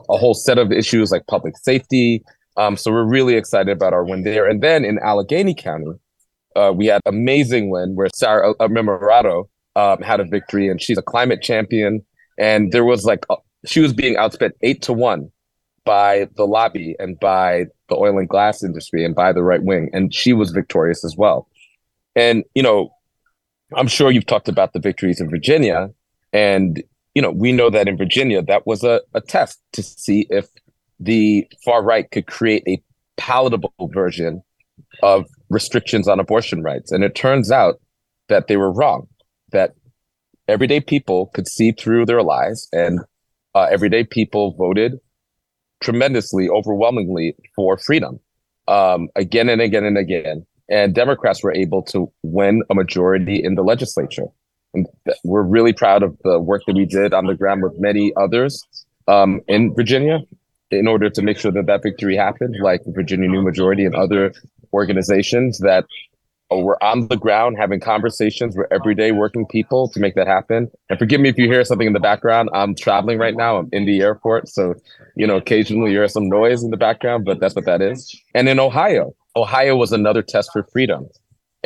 [0.09, 2.23] a whole set of issues like public safety.
[2.57, 4.47] Um, so we're really excited about our win there.
[4.47, 5.93] And then in Allegheny County,
[6.55, 10.97] uh, we had amazing win where Sarah uh, Innamorato um, had a victory, and she's
[10.97, 12.03] a climate champion.
[12.39, 13.35] And there was like uh,
[13.65, 15.31] she was being outspent eight to one
[15.85, 19.89] by the lobby and by the oil and glass industry and by the right wing,
[19.93, 21.47] and she was victorious as well.
[22.15, 22.89] And you know,
[23.75, 25.91] I'm sure you've talked about the victories in Virginia,
[26.33, 26.83] and
[27.17, 30.45] you know we know that in Virginia that was a, a test to see if
[30.99, 32.79] the far right could create a
[33.17, 34.43] palatable version
[35.01, 37.81] of restrictions on abortion rights, and it turns out
[38.29, 39.07] that they were wrong.
[39.51, 39.73] That
[40.47, 42.99] everyday people could see through their lies, and
[43.55, 44.99] uh, everyday people voted
[45.79, 48.19] tremendously, overwhelmingly for freedom
[48.67, 50.45] um, again and again and again.
[50.69, 54.27] And Democrats were able to win a majority in the legislature.
[54.73, 54.87] And
[55.23, 58.65] we're really proud of the work that we did on the ground with many others
[59.07, 60.19] um, in Virginia
[60.71, 63.95] in order to make sure that that victory happened, like the Virginia New Majority and
[63.95, 64.33] other
[64.73, 65.85] organizations that
[66.49, 70.71] were on the ground having conversations with everyday working people to make that happen.
[70.89, 72.49] And forgive me if you hear something in the background.
[72.53, 73.57] I'm traveling right now.
[73.57, 74.47] I'm in the airport.
[74.47, 74.75] So,
[75.15, 78.15] you know, occasionally you hear some noise in the background, but that's what that is.
[78.33, 81.07] And in Ohio, Ohio was another test for freedom.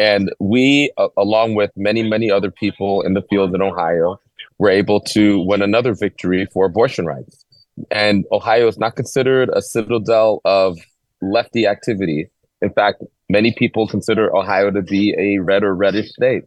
[0.01, 4.19] And we, uh, along with many, many other people in the field in Ohio,
[4.57, 7.45] were able to win another victory for abortion rights.
[7.91, 10.79] And Ohio is not considered a citadel of
[11.21, 12.31] lefty activity.
[12.63, 16.45] In fact, many people consider Ohio to be a red or reddish state.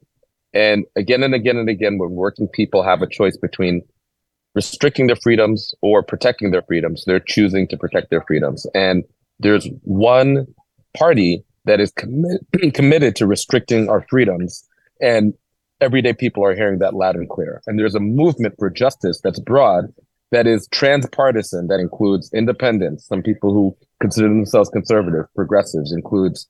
[0.53, 3.83] And again and again and again, when working people have a choice between
[4.57, 8.67] restricting their freedoms or protecting their freedoms, they're choosing to protect their freedoms.
[8.75, 9.05] And
[9.39, 10.49] there's one
[10.97, 14.67] party that is commi- committed to restricting our freedoms.
[15.01, 15.35] And
[15.81, 17.63] everyday people are hearing that loud and clear.
[17.67, 19.93] And there's a movement for justice that's broad
[20.31, 26.49] that is transpartisan, that includes independents, some people who consider themselves conservative, progressives, includes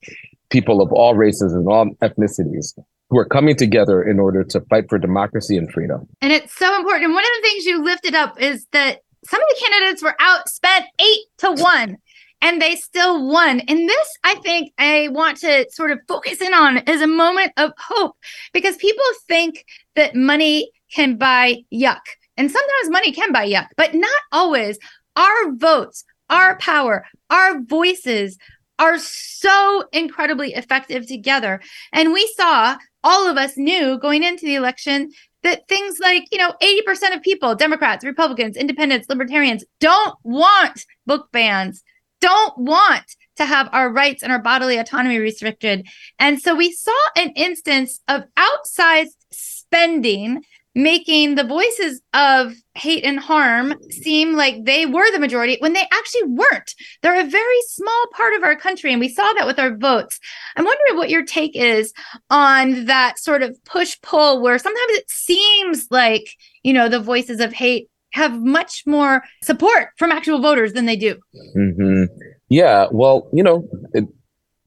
[0.48, 2.78] people of all races and all ethnicities
[3.10, 6.08] who are coming together in order to fight for democracy and freedom.
[6.22, 7.04] And it's so important.
[7.04, 10.16] And one of the things you lifted up is that some of the candidates were
[10.18, 11.98] outspent eight to one
[12.40, 13.60] and they still won.
[13.60, 17.52] And this, I think, I want to sort of focus in on as a moment
[17.56, 18.16] of hope
[18.52, 19.64] because people think
[19.96, 22.00] that money can buy yuck.
[22.36, 24.78] And sometimes money can buy yuck, but not always.
[25.16, 28.36] Our votes, our power, our voices
[28.78, 31.60] are so incredibly effective together.
[31.92, 35.10] And we saw, all of us knew going into the election
[35.42, 41.28] that things like, you know, 80% of people, Democrats, Republicans, independents, libertarians, don't want book
[41.30, 41.84] bans,
[42.24, 43.04] don't want
[43.36, 45.86] to have our rights and our bodily autonomy restricted.
[46.18, 50.42] And so we saw an instance of outsized spending
[50.74, 55.86] making the voices of hate and harm seem like they were the majority when they
[55.92, 56.74] actually weren't.
[57.02, 60.18] They're a very small part of our country, and we saw that with our votes.
[60.56, 61.92] I'm wondering what your take is
[62.30, 66.28] on that sort of push pull where sometimes it seems like,
[66.64, 70.96] you know, the voices of hate have much more support from actual voters than they
[70.96, 71.18] do.
[71.54, 72.04] hmm
[72.48, 74.04] Yeah, well, you know, it,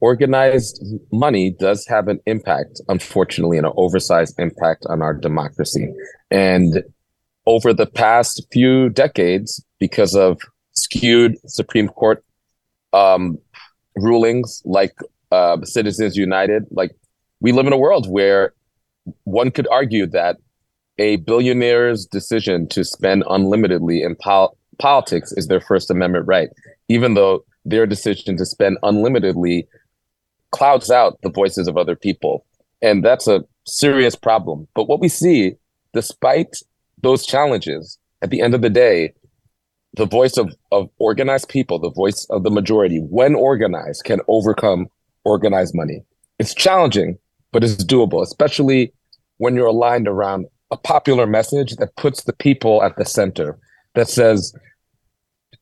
[0.00, 5.88] organized money does have an impact, unfortunately, an oversized impact on our democracy.
[6.30, 6.84] And
[7.46, 10.38] over the past few decades, because of
[10.72, 12.22] skewed Supreme Court
[12.92, 13.38] um,
[13.96, 14.94] rulings like
[15.32, 16.92] uh, Citizens United, like
[17.40, 18.52] we live in a world where
[19.24, 20.36] one could argue that
[20.98, 26.48] a billionaire's decision to spend unlimitedly in pol- politics is their First Amendment right,
[26.88, 29.66] even though their decision to spend unlimitedly
[30.50, 32.44] clouds out the voices of other people.
[32.80, 34.66] And that's a serious problem.
[34.74, 35.54] But what we see,
[35.92, 36.56] despite
[37.02, 39.12] those challenges, at the end of the day,
[39.94, 44.86] the voice of, of organized people, the voice of the majority, when organized, can overcome
[45.24, 46.02] organized money.
[46.38, 47.18] It's challenging,
[47.52, 48.92] but it's doable, especially
[49.38, 53.58] when you're aligned around a popular message that puts the people at the center,
[53.94, 54.52] that says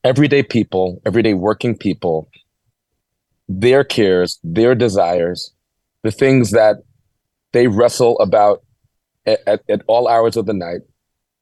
[0.03, 2.29] everyday people, everyday working people
[3.47, 5.53] their cares, their desires,
[6.03, 6.77] the things that
[7.53, 8.63] they wrestle about
[9.25, 10.81] at, at, at, all hours of the night,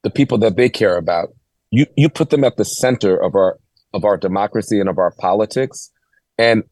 [0.04, 1.30] the people that they care about.
[1.72, 3.60] You you put them at the center of our
[3.94, 5.92] of our democracy and of our politics,
[6.38, 6.64] and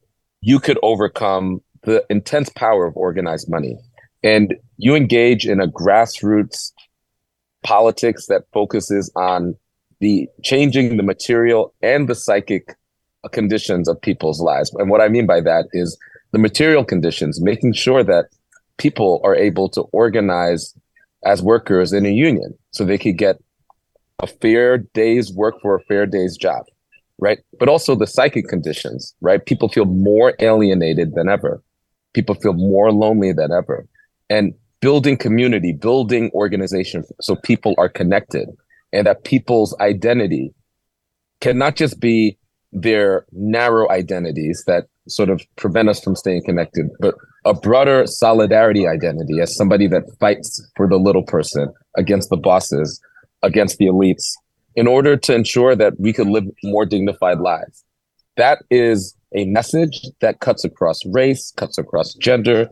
[0.41, 3.76] you could overcome the intense power of organized money.
[4.24, 6.72] And you engage in a grassroots
[7.64, 9.56] politics that focuses on
[10.00, 12.76] the changing the material and the psychic
[13.32, 14.74] conditions of people's lives.
[14.76, 15.98] And what I mean by that is
[16.32, 18.26] the material conditions, making sure that
[18.78, 20.74] people are able to organize
[21.26, 23.38] as workers in a union so they could get
[24.20, 26.66] a fair day's work for a fair day's job,
[27.18, 27.40] right?
[27.60, 29.46] But also the psychic conditions, right?
[29.46, 31.64] People feel more alienated than ever.
[32.14, 33.88] People feel more lonely than ever.
[34.30, 38.50] And building community, building organization so people are connected
[38.92, 40.54] and that people's identity
[41.40, 42.38] cannot just be
[42.74, 47.16] their narrow identities that sort of prevent us from staying connected, but
[47.46, 53.02] a broader solidarity identity as somebody that fights for the little person against the bosses,
[53.42, 54.34] against the elites,
[54.76, 57.84] in order to ensure that we could live more dignified lives.
[58.38, 62.70] That is a message that cuts across race, cuts across gender,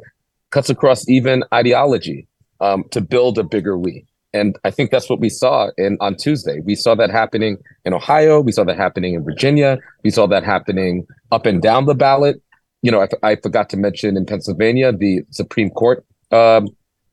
[0.52, 2.28] cuts across even ideology
[2.60, 4.06] um, to build a bigger we.
[4.34, 6.62] And I think that's what we saw in on Tuesday.
[6.62, 8.40] We saw that happening in Ohio.
[8.40, 9.78] We saw that happening in Virginia.
[10.04, 12.42] We saw that happening up and down the ballot.
[12.82, 16.68] You know, I, I forgot to mention in Pennsylvania the Supreme Court um,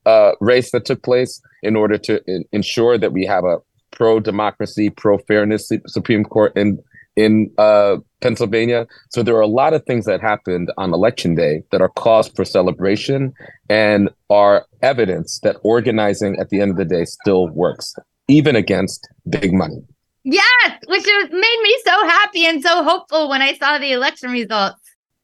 [0.05, 3.57] uh, race that took place in order to in, ensure that we have a
[3.91, 6.79] pro democracy, pro fairness Supreme Court in
[7.19, 8.87] in uh, Pennsylvania.
[9.09, 12.29] So there are a lot of things that happened on election day that are cause
[12.29, 13.33] for celebration
[13.69, 17.93] and are evidence that organizing at the end of the day still works,
[18.29, 19.81] even against big money.
[20.23, 24.79] Yes, which made me so happy and so hopeful when I saw the election results.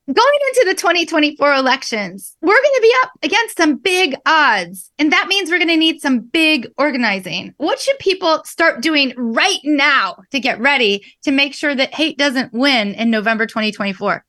[0.08, 5.12] Going into the 2024 elections, we're going to be up against some big odds, and
[5.12, 7.56] that means we're going to need some big organizing.
[7.58, 12.20] What should people start doing right now to get ready to make sure that hate
[12.20, 14.24] doesn't win in November 2024?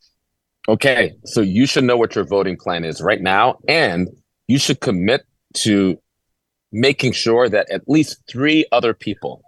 [0.66, 4.08] Okay, so you should know what your voting plan is right now, and
[4.48, 6.00] you should commit to
[6.72, 9.42] making sure that at least three other people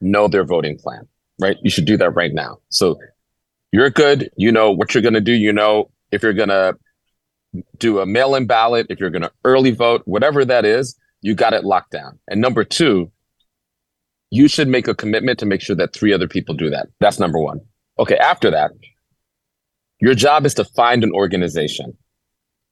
[0.00, 1.06] know their voting plan,
[1.38, 1.58] right?
[1.60, 2.60] You should do that right now.
[2.70, 2.98] So
[3.76, 4.30] you're good.
[4.38, 5.32] You know what you're going to do.
[5.32, 6.76] You know if you're going to
[7.76, 11.34] do a mail in ballot, if you're going to early vote, whatever that is, you
[11.34, 12.18] got it locked down.
[12.26, 13.12] And number two,
[14.30, 16.86] you should make a commitment to make sure that three other people do that.
[17.00, 17.60] That's number one.
[17.98, 18.70] Okay, after that,
[20.00, 21.98] your job is to find an organization.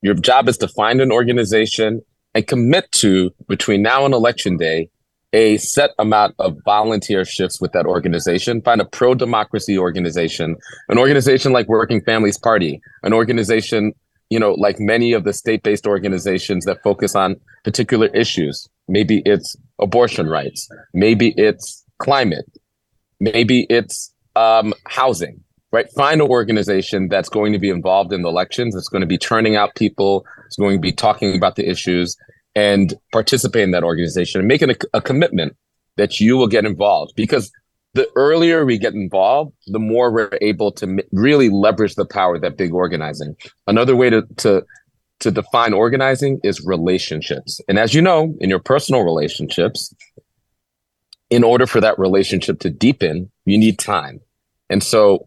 [0.00, 2.00] Your job is to find an organization
[2.34, 4.88] and commit to, between now and election day,
[5.34, 8.62] a set amount of volunteer shifts with that organization.
[8.62, 10.56] Find a pro democracy organization,
[10.88, 13.92] an organization like Working Families Party, an organization,
[14.30, 18.68] you know, like many of the state based organizations that focus on particular issues.
[18.86, 22.46] Maybe it's abortion rights, maybe it's climate,
[23.18, 25.90] maybe it's um, housing, right?
[25.96, 29.18] Find an organization that's going to be involved in the elections, that's going to be
[29.18, 32.16] turning out people, it's going to be talking about the issues
[32.54, 35.56] and participate in that organization and making a, a commitment
[35.96, 37.50] that you will get involved because
[37.94, 42.56] the earlier we get involved, the more we're able to really leverage the power that
[42.56, 43.36] big organizing.
[43.66, 44.64] Another way to, to
[45.20, 47.60] to define organizing is relationships.
[47.68, 49.94] And as you know, in your personal relationships,
[51.30, 54.20] in order for that relationship to deepen, you need time.
[54.68, 55.26] And so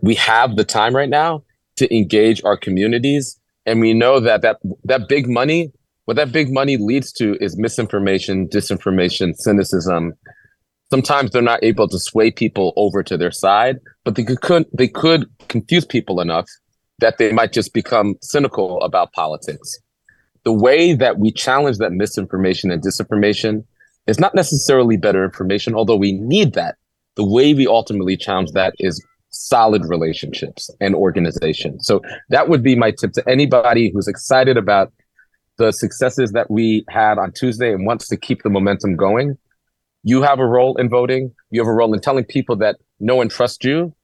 [0.00, 1.42] we have the time right now
[1.76, 3.38] to engage our communities.
[3.66, 5.72] And we know that that, that big money,
[6.04, 10.14] what that big money leads to is misinformation, disinformation, cynicism.
[10.90, 14.88] Sometimes they're not able to sway people over to their side, but they could they
[14.88, 16.48] could confuse people enough
[16.98, 19.78] that they might just become cynical about politics.
[20.44, 23.64] The way that we challenge that misinformation and disinformation
[24.06, 26.76] is not necessarily better information, although we need that.
[27.14, 31.80] The way we ultimately challenge that is solid relationships and organization.
[31.80, 34.92] So that would be my tip to anybody who's excited about
[35.58, 39.36] the successes that we had on Tuesday and wants to keep the momentum going.
[40.02, 41.32] You have a role in voting.
[41.50, 43.94] You have a role in telling people that no one trusts you,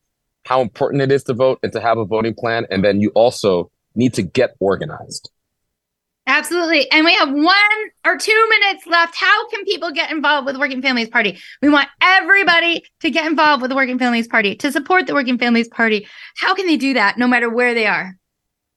[0.45, 2.67] how important it is to vote and to have a voting plan.
[2.71, 5.31] And then you also need to get organized.
[6.29, 6.91] Absolutely.
[6.91, 7.57] And we have one
[8.05, 9.17] or two minutes left.
[9.17, 11.39] How can people get involved with Working Families Party?
[11.63, 15.39] We want everybody to get involved with the Working Families Party, to support the Working
[15.39, 16.07] Families Party.
[16.37, 18.15] How can they do that no matter where they are?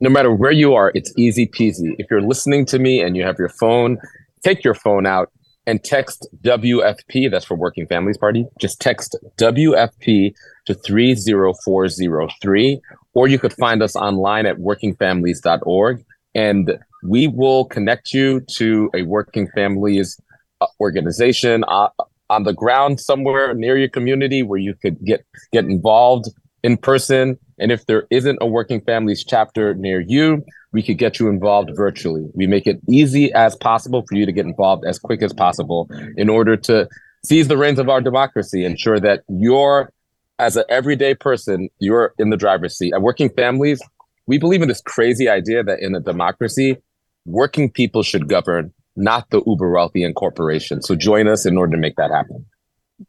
[0.01, 1.95] No matter where you are, it's easy peasy.
[1.99, 3.97] If you're listening to me and you have your phone,
[4.43, 5.31] take your phone out
[5.67, 8.47] and text WFP, that's for Working Families Party.
[8.59, 10.33] Just text WFP
[10.65, 12.81] to 30403,
[13.13, 16.03] or you could find us online at workingfamilies.org.
[16.33, 20.19] And we will connect you to a Working Families
[20.61, 21.89] uh, organization uh,
[22.29, 26.29] on the ground somewhere near your community where you could get get involved
[26.63, 27.37] in person.
[27.59, 31.71] And if there isn't a Working Families chapter near you, we could get you involved
[31.75, 32.25] virtually.
[32.33, 35.89] We make it easy as possible for you to get involved as quick as possible
[36.17, 36.87] in order to
[37.25, 39.91] seize the reins of our democracy, ensure that you're,
[40.39, 42.93] as an everyday person, you're in the driver's seat.
[42.93, 43.81] At Working Families,
[44.27, 46.77] we believe in this crazy idea that in a democracy,
[47.25, 50.87] working people should govern, not the uber wealthy and corporations.
[50.87, 52.45] So join us in order to make that happen.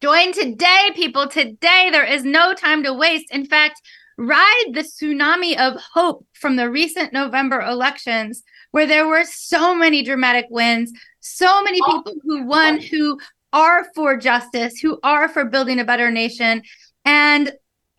[0.00, 1.28] Join today, people.
[1.28, 3.30] Today, there is no time to waste.
[3.30, 3.82] In fact,
[4.16, 10.02] ride the tsunami of hope from the recent November elections, where there were so many
[10.02, 13.18] dramatic wins, so many oh people who won who
[13.52, 16.62] are for justice, who are for building a better nation,
[17.04, 17.52] and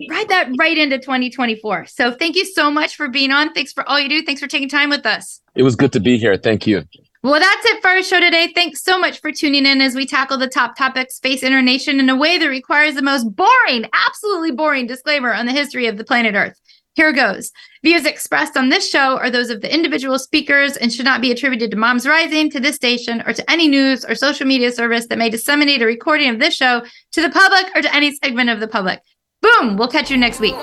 [0.10, 1.86] ride that right into 2024.
[1.86, 3.54] So thank you so much for being on.
[3.54, 4.24] Thanks for all you do.
[4.24, 5.42] Thanks for taking time with us.
[5.56, 6.38] It was good to be here.
[6.38, 6.84] Thank you.
[7.24, 8.52] Well, that's it for our show today.
[8.54, 12.02] Thanks so much for tuning in as we tackle the top topics facing our nation
[12.02, 15.98] in a way that requires the most boring, absolutely boring disclaimer on the history of
[15.98, 16.60] the planet Earth.
[16.96, 17.54] Here goes.
[17.82, 21.32] Views expressed on this show are those of the individual speakers and should not be
[21.32, 25.08] attributed to Moms Rising, to this station, or to any news or social media service
[25.08, 28.50] that may disseminate a recording of this show to the public or to any segment
[28.50, 29.02] of the public.
[29.42, 29.78] Boom!
[29.78, 30.56] We'll catch you next week.